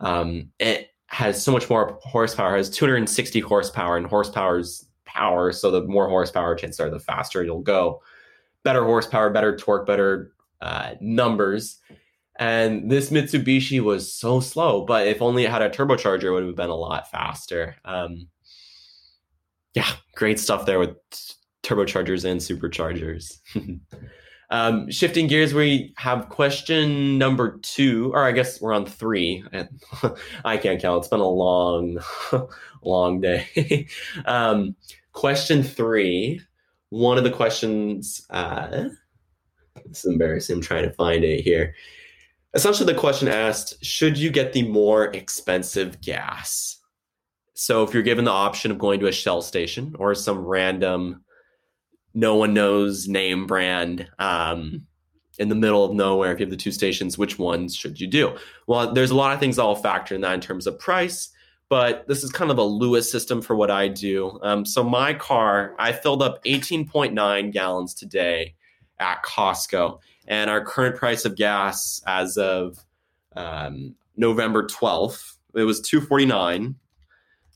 um, 0.00 0.50
it 0.58 0.90
has 1.06 1.42
so 1.42 1.52
much 1.52 1.70
more 1.70 1.98
horsepower. 2.02 2.54
It 2.54 2.58
has 2.58 2.70
260 2.70 3.40
horsepower, 3.40 3.96
and 3.96 4.06
horsepower's 4.06 4.86
power. 5.04 5.52
So 5.52 5.70
the 5.70 5.82
more 5.82 6.08
horsepower, 6.08 6.54
chances 6.54 6.80
are 6.80 6.90
the 6.90 7.00
faster 7.00 7.44
you'll 7.44 7.60
go. 7.60 8.02
Better 8.62 8.84
horsepower, 8.84 9.30
better 9.30 9.56
torque, 9.56 9.86
better 9.86 10.32
uh, 10.60 10.94
numbers. 11.00 11.78
And 12.38 12.90
this 12.90 13.10
Mitsubishi 13.10 13.80
was 13.80 14.12
so 14.12 14.40
slow, 14.40 14.84
but 14.84 15.06
if 15.06 15.22
only 15.22 15.44
it 15.44 15.50
had 15.50 15.62
a 15.62 15.70
turbocharger, 15.70 16.24
it 16.24 16.30
would 16.32 16.44
have 16.44 16.56
been 16.56 16.68
a 16.68 16.74
lot 16.74 17.10
faster. 17.10 17.76
Um, 17.84 18.28
yeah, 19.74 19.88
great 20.14 20.38
stuff 20.38 20.66
there 20.66 20.78
with 20.78 20.96
turbochargers 21.62 22.24
and 22.24 22.40
superchargers. 22.40 23.38
um, 24.50 24.90
shifting 24.90 25.26
gears, 25.26 25.54
we 25.54 25.92
have 25.96 26.28
question 26.28 27.18
number 27.18 27.58
two, 27.58 28.12
or 28.14 28.24
I 28.24 28.32
guess 28.32 28.60
we're 28.60 28.72
on 28.72 28.86
three. 28.86 29.44
I 30.44 30.56
can't 30.56 30.80
count. 30.80 30.98
It's 30.98 31.08
been 31.08 31.20
a 31.20 31.28
long, 31.28 31.98
long 32.82 33.20
day. 33.20 33.88
um, 34.24 34.76
question 35.12 35.62
three. 35.62 36.40
One 36.90 37.18
of 37.18 37.24
the 37.24 37.30
questions. 37.30 38.24
Uh, 38.30 38.90
it's 39.84 40.04
embarrassing. 40.04 40.56
I'm 40.56 40.62
trying 40.62 40.84
to 40.84 40.92
find 40.92 41.24
it 41.24 41.40
here 41.40 41.74
essentially 42.56 42.90
the 42.90 42.98
question 42.98 43.28
asked 43.28 43.84
should 43.84 44.16
you 44.16 44.30
get 44.30 44.54
the 44.54 44.66
more 44.66 45.14
expensive 45.14 46.00
gas 46.00 46.78
so 47.52 47.82
if 47.82 47.92
you're 47.92 48.02
given 48.02 48.24
the 48.24 48.30
option 48.30 48.70
of 48.70 48.78
going 48.78 48.98
to 48.98 49.06
a 49.06 49.12
shell 49.12 49.42
station 49.42 49.94
or 49.98 50.14
some 50.14 50.38
random 50.38 51.22
no 52.16 52.34
one 52.34 52.52
knows 52.52 53.06
name 53.06 53.46
brand 53.46 54.08
um, 54.18 54.84
in 55.38 55.48
the 55.48 55.54
middle 55.54 55.84
of 55.84 55.94
nowhere 55.94 56.32
if 56.32 56.40
you 56.40 56.46
have 56.46 56.50
the 56.50 56.56
two 56.56 56.72
stations 56.72 57.16
which 57.16 57.38
ones 57.38 57.76
should 57.76 58.00
you 58.00 58.06
do 58.06 58.36
well 58.66 58.92
there's 58.92 59.10
a 59.10 59.14
lot 59.14 59.32
of 59.32 59.38
things 59.38 59.56
that 59.56 59.62
will 59.62 59.76
factor 59.76 60.14
in 60.14 60.20
that 60.20 60.34
in 60.34 60.40
terms 60.40 60.66
of 60.66 60.78
price 60.78 61.30
but 61.68 62.06
this 62.08 62.24
is 62.24 62.32
kind 62.32 62.50
of 62.50 62.58
a 62.58 62.62
lewis 62.62 63.10
system 63.10 63.40
for 63.40 63.54
what 63.54 63.70
i 63.70 63.86
do 63.86 64.38
um, 64.42 64.64
so 64.64 64.82
my 64.82 65.14
car 65.14 65.74
i 65.78 65.92
filled 65.92 66.22
up 66.22 66.42
18.9 66.44 67.52
gallons 67.52 67.94
today 67.94 68.54
at 68.98 69.22
costco 69.22 70.00
and 70.26 70.50
our 70.50 70.64
current 70.64 70.96
price 70.96 71.24
of 71.24 71.36
gas 71.36 72.02
as 72.06 72.36
of 72.36 72.78
um, 73.36 73.94
November 74.16 74.66
12th, 74.66 75.34
it 75.54 75.64
was 75.64 75.80
249 75.80 76.74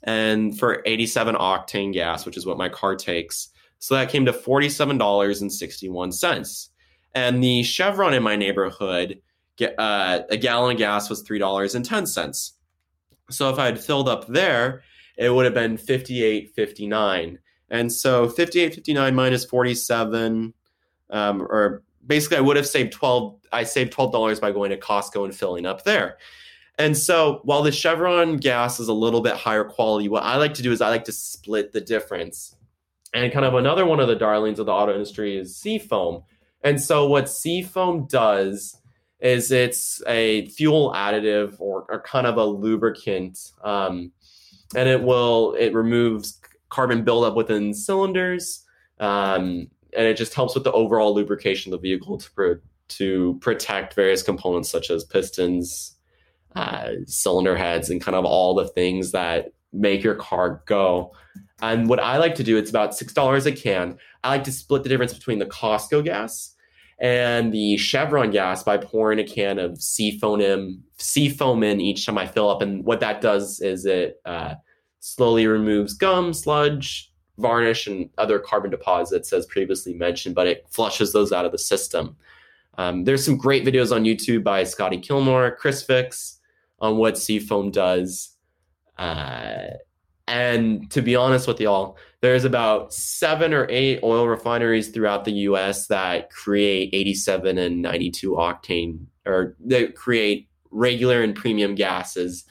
and 0.03 0.59
for 0.59 0.83
87 0.87 1.35
octane 1.35 1.93
gas, 1.93 2.25
which 2.25 2.37
is 2.37 2.47
what 2.47 2.59
my 2.59 2.69
car 2.69 2.97
takes. 2.97 3.49
So 3.81 3.95
that 3.95 4.11
came 4.11 4.27
to 4.27 4.33
$47.61. 4.33 6.69
And 7.15 7.43
the 7.43 7.65
Chevron 7.65 8.15
in 8.15 8.23
my 8.23 8.37
neighborhood, 8.37 9.21
uh, 9.79 10.21
a 10.29 10.37
gallon 10.37 10.73
of 10.73 10.79
gas 10.79 11.11
was 11.11 11.25
$3.10. 11.25 12.53
So 13.31 13.51
if 13.51 13.59
I 13.59 13.65
had 13.65 13.81
filled 13.81 14.09
up 14.09 14.29
there, 14.29 14.85
it 15.17 15.31
would 15.31 15.45
have 15.45 15.55
been 15.55 15.77
58.59. 15.77 17.39
And 17.71 17.93
so 17.93 18.29
58.59 18.29 19.15
minus 19.15 19.45
47 19.45 20.55
um, 21.11 21.43
or 21.43 21.83
basically 22.07 22.39
I 22.39 22.41
would 22.41 22.57
have 22.57 22.67
saved 22.67 22.93
12 22.93 23.37
I 23.53 23.65
saved 23.65 23.93
$12 23.93 24.41
by 24.41 24.53
going 24.53 24.71
to 24.71 24.77
Costco 24.77 25.25
and 25.25 25.35
filling 25.35 25.67
up 25.67 25.85
there. 25.85 26.19
And 26.79 26.97
so 26.97 27.41
while 27.43 27.63
the 27.63 27.73
Chevron 27.73 28.37
gas 28.37 28.79
is 28.79 28.89
a 28.89 28.93
little 28.93 29.21
bit 29.21 29.35
higher 29.35 29.65
quality, 29.65 30.09
what 30.09 30.23
I 30.23 30.37
like 30.37 30.55
to 30.55 30.63
do 30.63 30.73
is 30.73 30.81
I 30.81 30.89
like 30.89 31.05
to 31.05 31.13
split 31.13 31.73
the 31.73 31.81
difference. 31.81 32.57
And 33.13 33.33
kind 33.33 33.45
of 33.45 33.55
another 33.55 33.85
one 33.85 34.01
of 34.01 34.09
the 34.09 34.17
darlings 34.17 34.59
of 34.59 34.67
the 34.67 34.73
auto 34.73 34.93
industry 34.93 35.37
is 35.37 35.57
Seafoam. 35.57 36.23
And 36.63 36.81
so 36.81 37.07
what 37.07 37.29
Seafoam 37.29 38.07
does 38.07 38.77
is 39.21 39.51
it's 39.51 40.03
a 40.07 40.47
fuel 40.47 40.93
additive 40.95 41.61
or, 41.61 41.87
or 41.89 42.03
kind 42.03 42.27
of 42.27 42.37
a 42.37 42.45
lubricant. 42.45 43.39
Um, 43.65 44.13
and 44.75 44.89
it 44.89 45.03
will 45.03 45.55
it 45.55 45.75
removes 45.75 46.41
carbon 46.69 47.05
buildup 47.05 47.35
within 47.35 47.75
cylinders. 47.75 48.65
Um, 49.01 49.69
and 49.97 50.07
it 50.07 50.17
just 50.17 50.35
helps 50.35 50.55
with 50.55 50.65
the 50.65 50.73
overall 50.73 51.15
lubrication 51.15 51.73
of 51.73 51.81
the 51.81 51.89
vehicle 51.89 52.19
to, 52.19 52.61
to 52.89 53.39
protect 53.41 53.95
various 53.95 54.23
components 54.23 54.69
such 54.69 54.91
as 54.91 55.05
pistons, 55.05 55.97
uh, 56.55 56.91
cylinder 57.07 57.57
heads, 57.57 57.91
and 57.91 58.01
kind 58.01 58.15
of 58.15 58.25
all 58.25 58.55
the 58.55 58.69
things 58.69 59.13
that 59.13 59.53
make 59.73 60.03
your 60.05 60.15
car 60.15 60.63
go. 60.67 61.13
And 61.63 61.89
what 61.89 62.01
I 62.01 62.17
like 62.17 62.35
to 62.37 62.45
do, 62.45 62.57
it's 62.57 62.71
about 62.71 62.95
six 62.95 63.13
dollars 63.13 63.47
a 63.47 63.53
can. 63.53 63.99
I 64.25 64.31
like 64.31 64.45
to 64.45 64.53
split 64.53 64.83
the 64.83 64.89
difference 64.89 65.15
between 65.15 65.39
the 65.39 65.47
Costco 65.47 66.05
gas 66.05 66.55
and 67.01 67.53
the 67.53 67.77
Chevron 67.79 68.31
gas 68.31 68.63
by 68.63 68.77
pouring 68.77 69.19
a 69.19 69.25
can 69.25 69.59
of 69.59 69.73
in, 70.41 70.83
seafoam 70.99 71.63
in 71.63 71.81
each 71.81 72.05
time 72.05 72.19
I 72.19 72.27
fill 72.27 72.51
up. 72.51 72.61
And 72.61 72.85
what 72.85 73.01
that 73.01 73.21
does 73.21 73.61
is 73.61 73.87
it 73.87 74.21
uh, 74.27 74.55
slowly 75.01 75.47
removes 75.47 75.95
gum, 75.95 76.35
sludge, 76.35 77.11
varnish, 77.39 77.87
and 77.87 78.11
other 78.19 78.39
carbon 78.39 78.71
deposits, 78.71 79.33
as 79.33 79.47
previously 79.47 79.95
mentioned, 79.95 80.35
but 80.35 80.47
it 80.47 80.67
flushes 80.71 81.13
those 81.13 81.33
out 81.33 81.47
of 81.47 81.53
the 81.53 81.59
system. 81.59 82.17
Um, 82.77 83.05
there's 83.05 83.25
some 83.25 83.37
great 83.37 83.65
videos 83.65 83.95
on 83.95 84.05
YouTube 84.05 84.45
by 84.45 84.65
Scotty 84.65 84.99
Kilmer, 84.99 85.57
Chris 85.57 85.83
Fix 85.83 86.39
on 86.81 86.99
what 86.99 87.19
Seafoam 87.19 87.71
does. 87.71 88.37
Uh, 88.99 89.71
and 90.31 90.89
to 90.93 91.03
be 91.03 91.17
honest 91.17 91.49
with 91.49 91.61
y'all, 91.61 91.99
there's 92.21 92.45
about 92.45 92.95
seven 92.95 93.53
or 93.53 93.67
eight 93.69 93.99
oil 94.05 94.29
refineries 94.29 94.89
throughout 94.89 95.25
the 95.25 95.33
US 95.33 95.89
that 95.89 96.31
create 96.31 96.91
87 96.93 97.59
and 97.59 97.83
92 97.83 98.31
octane 98.33 99.07
or 99.27 99.57
that 99.67 99.97
create 99.97 100.49
regular 100.71 101.23
and 101.23 101.35
premium 101.35 101.75
gases. 101.75 102.45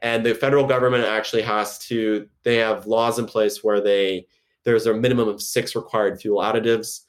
And 0.00 0.24
the 0.24 0.34
federal 0.34 0.66
government 0.66 1.04
actually 1.04 1.42
has 1.42 1.78
to, 1.88 2.26
they 2.42 2.56
have 2.56 2.86
laws 2.86 3.18
in 3.18 3.26
place 3.26 3.62
where 3.62 3.82
they, 3.82 4.26
there's 4.64 4.86
a 4.86 4.94
minimum 4.94 5.28
of 5.28 5.42
six 5.42 5.76
required 5.76 6.18
fuel 6.18 6.40
additives. 6.40 7.02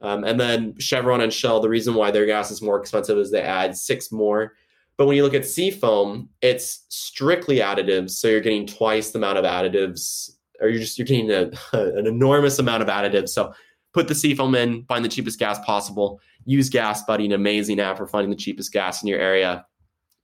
Um, 0.00 0.24
and 0.24 0.40
then 0.40 0.78
Chevron 0.78 1.20
and 1.20 1.32
Shell, 1.32 1.60
the 1.60 1.68
reason 1.68 1.94
why 1.94 2.10
their 2.10 2.26
gas 2.26 2.50
is 2.50 2.62
more 2.62 2.80
expensive 2.80 3.18
is 3.18 3.30
they 3.30 3.42
add 3.42 3.76
six 3.76 4.10
more. 4.10 4.54
But 4.98 5.06
when 5.06 5.16
you 5.16 5.22
look 5.22 5.34
at 5.34 5.46
Seafoam, 5.46 6.30
it's 6.40 6.86
strictly 6.88 7.58
additives. 7.58 8.12
So 8.12 8.28
you're 8.28 8.40
getting 8.40 8.66
twice 8.66 9.10
the 9.10 9.18
amount 9.18 9.38
of 9.38 9.44
additives, 9.44 10.30
or 10.60 10.68
you're 10.68 10.80
just 10.80 10.98
you're 10.98 11.06
getting 11.06 11.30
a, 11.30 11.50
an 11.72 12.06
enormous 12.06 12.58
amount 12.58 12.82
of 12.82 12.88
additives. 12.88 13.30
So 13.30 13.52
put 13.92 14.08
the 14.08 14.14
Seafoam 14.14 14.54
in, 14.54 14.84
find 14.84 15.04
the 15.04 15.08
cheapest 15.08 15.38
gas 15.38 15.58
possible. 15.64 16.20
Use 16.44 16.70
Gas 16.70 17.02
Buddy, 17.04 17.26
an 17.26 17.32
amazing 17.32 17.80
app 17.80 17.98
for 17.98 18.06
finding 18.06 18.30
the 18.30 18.36
cheapest 18.36 18.72
gas 18.72 19.02
in 19.02 19.08
your 19.08 19.18
area. 19.18 19.66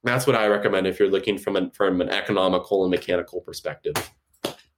That's 0.04 0.26
what 0.26 0.37
I 0.37 0.46
recommend 0.46 0.87
if 0.87 0.98
you're 0.98 1.11
looking 1.11 1.37
from 1.37 1.56
an 1.56 1.70
from 1.70 2.00
an 2.00 2.08
economical 2.08 2.85
and 2.85 2.90
mechanical 2.90 3.40
perspective. 3.40 3.94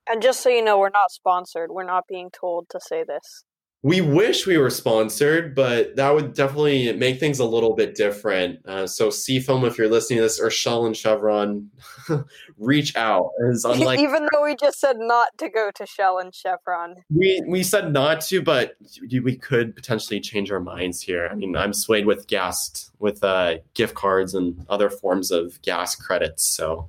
And 0.07 0.21
just 0.21 0.43
so 0.43 0.51
you 0.51 0.63
know, 0.63 0.79
we're 0.79 0.91
not 0.91 1.11
sponsored. 1.11 1.71
We're 1.71 1.85
not 1.85 2.07
being 2.09 2.31
told 2.31 2.69
to 2.71 2.81
say 2.81 3.05
this. 3.05 3.45
We 3.85 4.01
wish 4.01 4.47
we 4.47 4.57
were 4.57 4.71
sponsored, 4.71 5.55
but 5.55 5.95
that 5.97 6.15
would 6.15 6.33
definitely 6.33 6.91
make 6.95 7.21
things 7.21 7.39
a 7.39 7.45
little 7.45 7.75
bit 7.75 7.95
different. 7.95 8.65
Uh, 8.65 8.87
so, 8.87 9.11
Seafoam, 9.11 9.63
if 9.67 9.77
you're 9.77 9.91
listening 9.91 10.21
to 10.21 10.23
this, 10.23 10.41
or 10.41 10.49
Shell 10.49 10.87
and 10.87 10.97
Chevron, 10.97 11.71
reach 12.59 12.97
out. 12.97 13.29
Unlike, 13.39 13.99
Even 13.99 14.27
though 14.33 14.43
we 14.43 14.57
just 14.57 14.81
said 14.81 14.97
not 14.99 15.37
to 15.37 15.51
go 15.51 15.71
to 15.75 15.85
Shell 15.85 16.19
and 16.19 16.35
Chevron, 16.35 16.95
we 17.11 17.43
we 17.47 17.63
said 17.63 17.93
not 17.93 18.23
to, 18.23 18.41
but 18.41 18.75
we 19.23 19.37
could 19.37 19.77
potentially 19.77 20.19
change 20.19 20.51
our 20.51 20.61
minds 20.61 21.03
here. 21.03 21.29
I 21.31 21.35
mean, 21.35 21.55
I'm 21.55 21.75
swayed 21.75 22.07
with 22.07 22.27
gas, 22.27 22.91
with 23.01 23.23
uh, 23.23 23.57
gift 23.75 23.95
cards 23.97 24.33
and 24.33 24.65
other 24.71 24.89
forms 24.89 25.31
of 25.31 25.61
gas 25.61 25.95
credits. 25.95 26.43
So, 26.43 26.89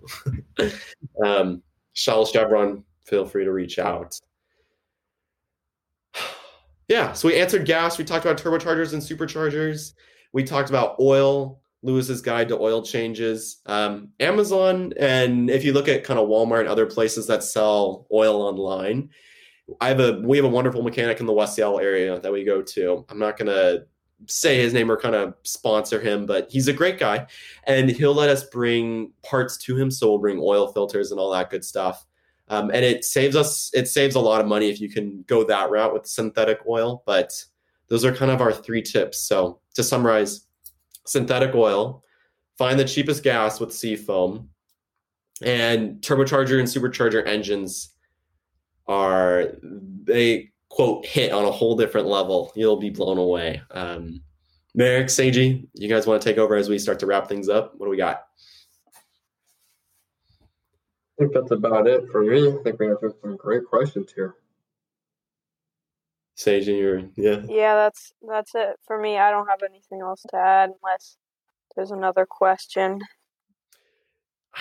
um, 1.25 1.61
Shell, 1.91 2.27
Chevron, 2.27 2.85
feel 3.03 3.25
free 3.25 3.43
to 3.43 3.51
reach 3.51 3.79
out. 3.79 4.17
Yeah, 6.87 7.13
so 7.13 7.27
we 7.27 7.35
answered 7.35 7.65
gas. 7.65 7.97
We 7.97 8.03
talked 8.03 8.25
about 8.25 8.37
turbochargers 8.37 8.93
and 8.93 9.01
superchargers. 9.01 9.93
We 10.33 10.43
talked 10.43 10.69
about 10.69 10.97
oil, 10.99 11.61
Lewis's 11.81 12.21
guide 12.21 12.49
to 12.49 12.59
oil 12.59 12.83
changes. 12.83 13.61
Um, 13.65 14.09
Amazon, 14.19 14.93
and 14.99 15.49
if 15.49 15.63
you 15.63 15.73
look 15.73 15.87
at 15.87 16.03
kind 16.03 16.19
of 16.19 16.27
Walmart 16.27 16.61
and 16.61 16.69
other 16.69 16.85
places 16.85 17.27
that 17.27 17.43
sell 17.43 18.05
oil 18.11 18.41
online, 18.41 19.09
I 19.81 19.87
have 19.87 19.99
a 19.99 20.21
we 20.23 20.37
have 20.37 20.45
a 20.45 20.49
wonderful 20.49 20.83
mechanic 20.83 21.19
in 21.19 21.25
the 21.25 21.33
West 21.33 21.55
Seattle 21.55 21.79
area 21.79 22.19
that 22.19 22.31
we 22.31 22.43
go 22.43 22.61
to. 22.61 23.05
I'm 23.09 23.17
not 23.17 23.37
gonna 23.37 23.85
say 24.27 24.57
his 24.59 24.73
name 24.73 24.91
or 24.91 24.97
kind 24.97 25.15
of 25.15 25.33
sponsor 25.43 25.99
him, 25.99 26.25
but 26.25 26.49
he's 26.51 26.67
a 26.67 26.73
great 26.73 26.99
guy, 26.99 27.25
and 27.65 27.89
he'll 27.89 28.13
let 28.13 28.29
us 28.29 28.43
bring 28.43 29.11
parts 29.23 29.57
to 29.57 29.75
him. 29.75 29.89
So 29.89 30.09
we'll 30.09 30.19
bring 30.19 30.39
oil 30.39 30.71
filters 30.71 31.11
and 31.11 31.19
all 31.19 31.31
that 31.31 31.49
good 31.49 31.65
stuff. 31.65 32.05
Um, 32.47 32.69
and 32.69 32.85
it 32.85 33.03
saves 33.03 33.35
us 33.35 33.71
it 33.73 33.87
saves 33.87 34.15
a 34.15 34.19
lot 34.19 34.39
of 34.39 34.47
money 34.47 34.69
if 34.69 34.79
you 34.79 34.89
can 34.89 35.23
go 35.27 35.43
that 35.45 35.71
route 35.71 35.93
with 35.93 36.05
synthetic 36.05 36.59
oil 36.67 37.01
but 37.05 37.33
those 37.87 38.05
are 38.05 38.13
kind 38.13 38.31
of 38.31 38.41
our 38.41 38.53
three 38.53 38.81
tips. 38.81 39.27
So 39.27 39.59
to 39.75 39.83
summarize 39.83 40.47
synthetic 41.05 41.53
oil 41.55 42.03
find 42.57 42.79
the 42.79 42.85
cheapest 42.85 43.23
gas 43.23 43.59
with 43.59 43.73
seafoam 43.73 44.49
and 45.41 46.01
turbocharger 46.01 46.59
and 46.59 46.67
supercharger 46.67 47.25
engines 47.27 47.89
are 48.87 49.51
they 50.03 50.51
quote 50.69 51.05
hit 51.05 51.31
on 51.31 51.45
a 51.45 51.51
whole 51.51 51.75
different 51.75 52.07
level. 52.07 52.51
You'll 52.55 52.77
be 52.77 52.89
blown 52.89 53.17
away. 53.17 53.61
Um, 53.71 54.21
merrick 54.73 55.07
seiji 55.07 55.65
you 55.73 55.87
guys 55.87 56.05
want 56.05 56.21
to 56.21 56.29
take 56.29 56.37
over 56.37 56.55
as 56.55 56.67
we 56.69 56.77
start 56.77 56.99
to 56.99 57.05
wrap 57.05 57.27
things 57.27 57.49
up? 57.49 57.73
What 57.77 57.87
do 57.87 57.89
we 57.89 57.97
got 57.97 58.25
I 61.17 61.23
think 61.23 61.33
that's 61.33 61.51
about 61.51 61.87
it 61.87 62.09
for 62.11 62.23
me. 62.23 62.47
I 62.47 62.63
think 62.63 62.79
we 62.79 62.89
answered 62.89 63.13
some 63.21 63.37
great 63.37 63.65
questions 63.65 64.11
here. 64.13 64.35
Sage, 66.35 66.67
and 66.67 66.77
you're 66.77 66.99
yeah. 67.15 67.41
Yeah, 67.47 67.75
that's 67.75 68.11
that's 68.27 68.51
it 68.55 68.75
for 68.85 68.99
me. 68.99 69.17
I 69.17 69.31
don't 69.31 69.47
have 69.47 69.63
anything 69.63 70.01
else 70.01 70.23
to 70.31 70.37
add 70.37 70.71
unless 70.83 71.17
there's 71.75 71.91
another 71.91 72.25
question. 72.25 72.99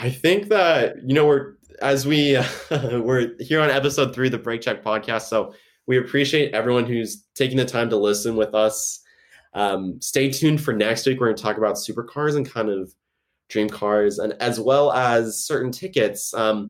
I 0.01 0.11
think 0.11 0.49
that 0.49 0.97
you 1.05 1.15
know 1.15 1.27
we're 1.27 1.55
as 1.83 2.07
we 2.07 2.37
uh, 2.37 2.45
we're 3.01 3.33
here 3.41 3.61
on 3.61 3.71
episode 3.71 4.15
three 4.15 4.29
of 4.29 4.33
the 4.33 4.39
Brake 4.39 4.61
Check 4.61 4.85
podcast, 4.85 5.23
so 5.23 5.53
we 5.87 5.99
appreciate 5.99 6.55
everyone 6.55 6.87
who's 6.87 7.25
taking 7.35 7.57
the 7.57 7.65
time 7.65 7.91
to 7.91 7.97
listen 7.97 8.37
with 8.37 8.55
us. 8.55 9.01
Um, 9.55 10.01
stay 10.01 10.31
tuned 10.31 10.61
for 10.61 10.73
next 10.73 11.07
week. 11.07 11.21
We're 11.21 11.27
going 11.27 11.37
to 11.37 11.43
talk 11.43 11.59
about 11.59 11.77
supercars 11.77 12.37
and 12.37 12.49
kind 12.49 12.71
of 12.71 12.95
dream 13.49 13.69
cars, 13.69 14.19
and 14.19 14.35
as 14.41 14.59
well 14.61 14.93
as 14.93 15.45
certain 15.45 15.73
tickets. 15.73 16.33
Um, 16.35 16.69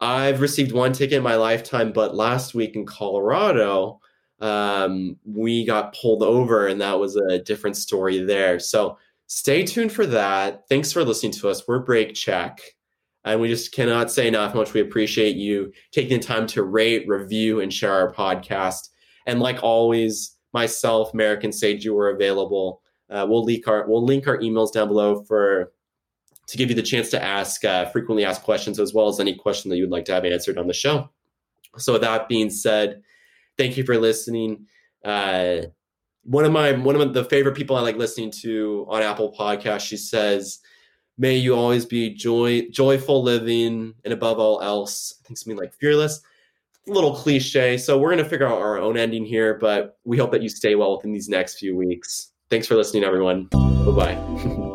I've 0.00 0.40
received 0.40 0.72
one 0.72 0.92
ticket 0.92 1.18
in 1.18 1.22
my 1.22 1.36
lifetime, 1.36 1.92
but 1.92 2.16
last 2.16 2.54
week 2.54 2.74
in 2.74 2.84
Colorado, 2.84 4.00
um, 4.40 5.16
we 5.24 5.64
got 5.64 5.94
pulled 5.94 6.24
over, 6.24 6.66
and 6.66 6.80
that 6.80 6.98
was 6.98 7.14
a 7.16 7.38
different 7.38 7.76
story 7.76 8.18
there. 8.18 8.58
So 8.58 8.98
stay 9.28 9.64
tuned 9.64 9.92
for 9.92 10.04
that. 10.06 10.68
Thanks 10.68 10.92
for 10.92 11.04
listening 11.04 11.32
to 11.32 11.48
us. 11.48 11.66
We're 11.68 11.78
Brake 11.78 12.14
Check. 12.14 12.60
And 13.24 13.40
we 13.40 13.46
just 13.46 13.72
cannot 13.72 14.10
say 14.10 14.26
enough 14.26 14.52
how 14.52 14.58
much 14.58 14.72
we 14.72 14.80
appreciate 14.80 15.36
you 15.36 15.72
taking 15.92 16.18
the 16.18 16.26
time 16.26 16.48
to 16.48 16.64
rate, 16.64 17.06
review, 17.06 17.60
and 17.60 17.72
share 17.72 17.92
our 17.92 18.12
podcast. 18.12 18.88
And 19.26 19.38
like 19.38 19.62
always, 19.62 20.36
myself, 20.52 21.14
Merrick, 21.14 21.44
and 21.44 21.54
Sage, 21.54 21.84
you 21.84 21.96
are 21.98 22.10
available. 22.10 22.81
Uh, 23.12 23.26
we'll 23.28 23.44
link 23.44 23.68
our 23.68 23.86
we'll 23.86 24.04
link 24.04 24.26
our 24.26 24.38
emails 24.38 24.72
down 24.72 24.88
below 24.88 25.22
for 25.24 25.72
to 26.46 26.56
give 26.56 26.68
you 26.68 26.74
the 26.74 26.82
chance 26.82 27.10
to 27.10 27.22
ask 27.22 27.64
uh, 27.64 27.84
frequently 27.86 28.24
asked 28.24 28.42
questions 28.42 28.80
as 28.80 28.92
well 28.92 29.08
as 29.08 29.20
any 29.20 29.34
question 29.34 29.70
that 29.70 29.76
you 29.76 29.84
would 29.84 29.90
like 29.90 30.04
to 30.06 30.12
have 30.12 30.24
answered 30.24 30.58
on 30.58 30.66
the 30.66 30.72
show. 30.72 31.08
So, 31.78 31.98
that 31.98 32.28
being 32.28 32.50
said, 32.50 33.02
thank 33.56 33.76
you 33.76 33.84
for 33.84 33.96
listening. 33.98 34.66
Uh, 35.04 35.62
one 36.24 36.44
of 36.44 36.52
my 36.52 36.72
one 36.72 36.96
of 36.96 37.14
the 37.14 37.24
favorite 37.24 37.56
people 37.56 37.76
I 37.76 37.80
like 37.80 37.96
listening 37.96 38.30
to 38.42 38.86
on 38.88 39.02
Apple 39.02 39.34
Podcast, 39.38 39.80
she 39.80 39.96
says, 39.96 40.60
"May 41.18 41.36
you 41.36 41.54
always 41.54 41.84
be 41.84 42.14
joy 42.14 42.68
joyful 42.70 43.22
living, 43.22 43.94
and 44.04 44.12
above 44.12 44.38
all 44.38 44.60
else, 44.62 45.14
I 45.20 45.26
think 45.26 45.38
something 45.38 45.58
like 45.58 45.74
fearless." 45.74 46.20
A 46.88 46.92
little 46.92 47.14
cliche, 47.14 47.78
so 47.78 47.98
we're 47.98 48.10
gonna 48.10 48.24
figure 48.24 48.46
out 48.46 48.58
our 48.58 48.78
own 48.78 48.96
ending 48.96 49.24
here, 49.24 49.54
but 49.54 49.98
we 50.04 50.18
hope 50.18 50.32
that 50.32 50.42
you 50.42 50.48
stay 50.48 50.74
well 50.74 50.96
within 50.96 51.12
these 51.12 51.28
next 51.28 51.58
few 51.58 51.76
weeks. 51.76 52.31
Thanks 52.52 52.66
for 52.66 52.74
listening, 52.74 53.02
everyone. 53.02 53.44
Bye 53.44 54.14
bye. 54.14 54.68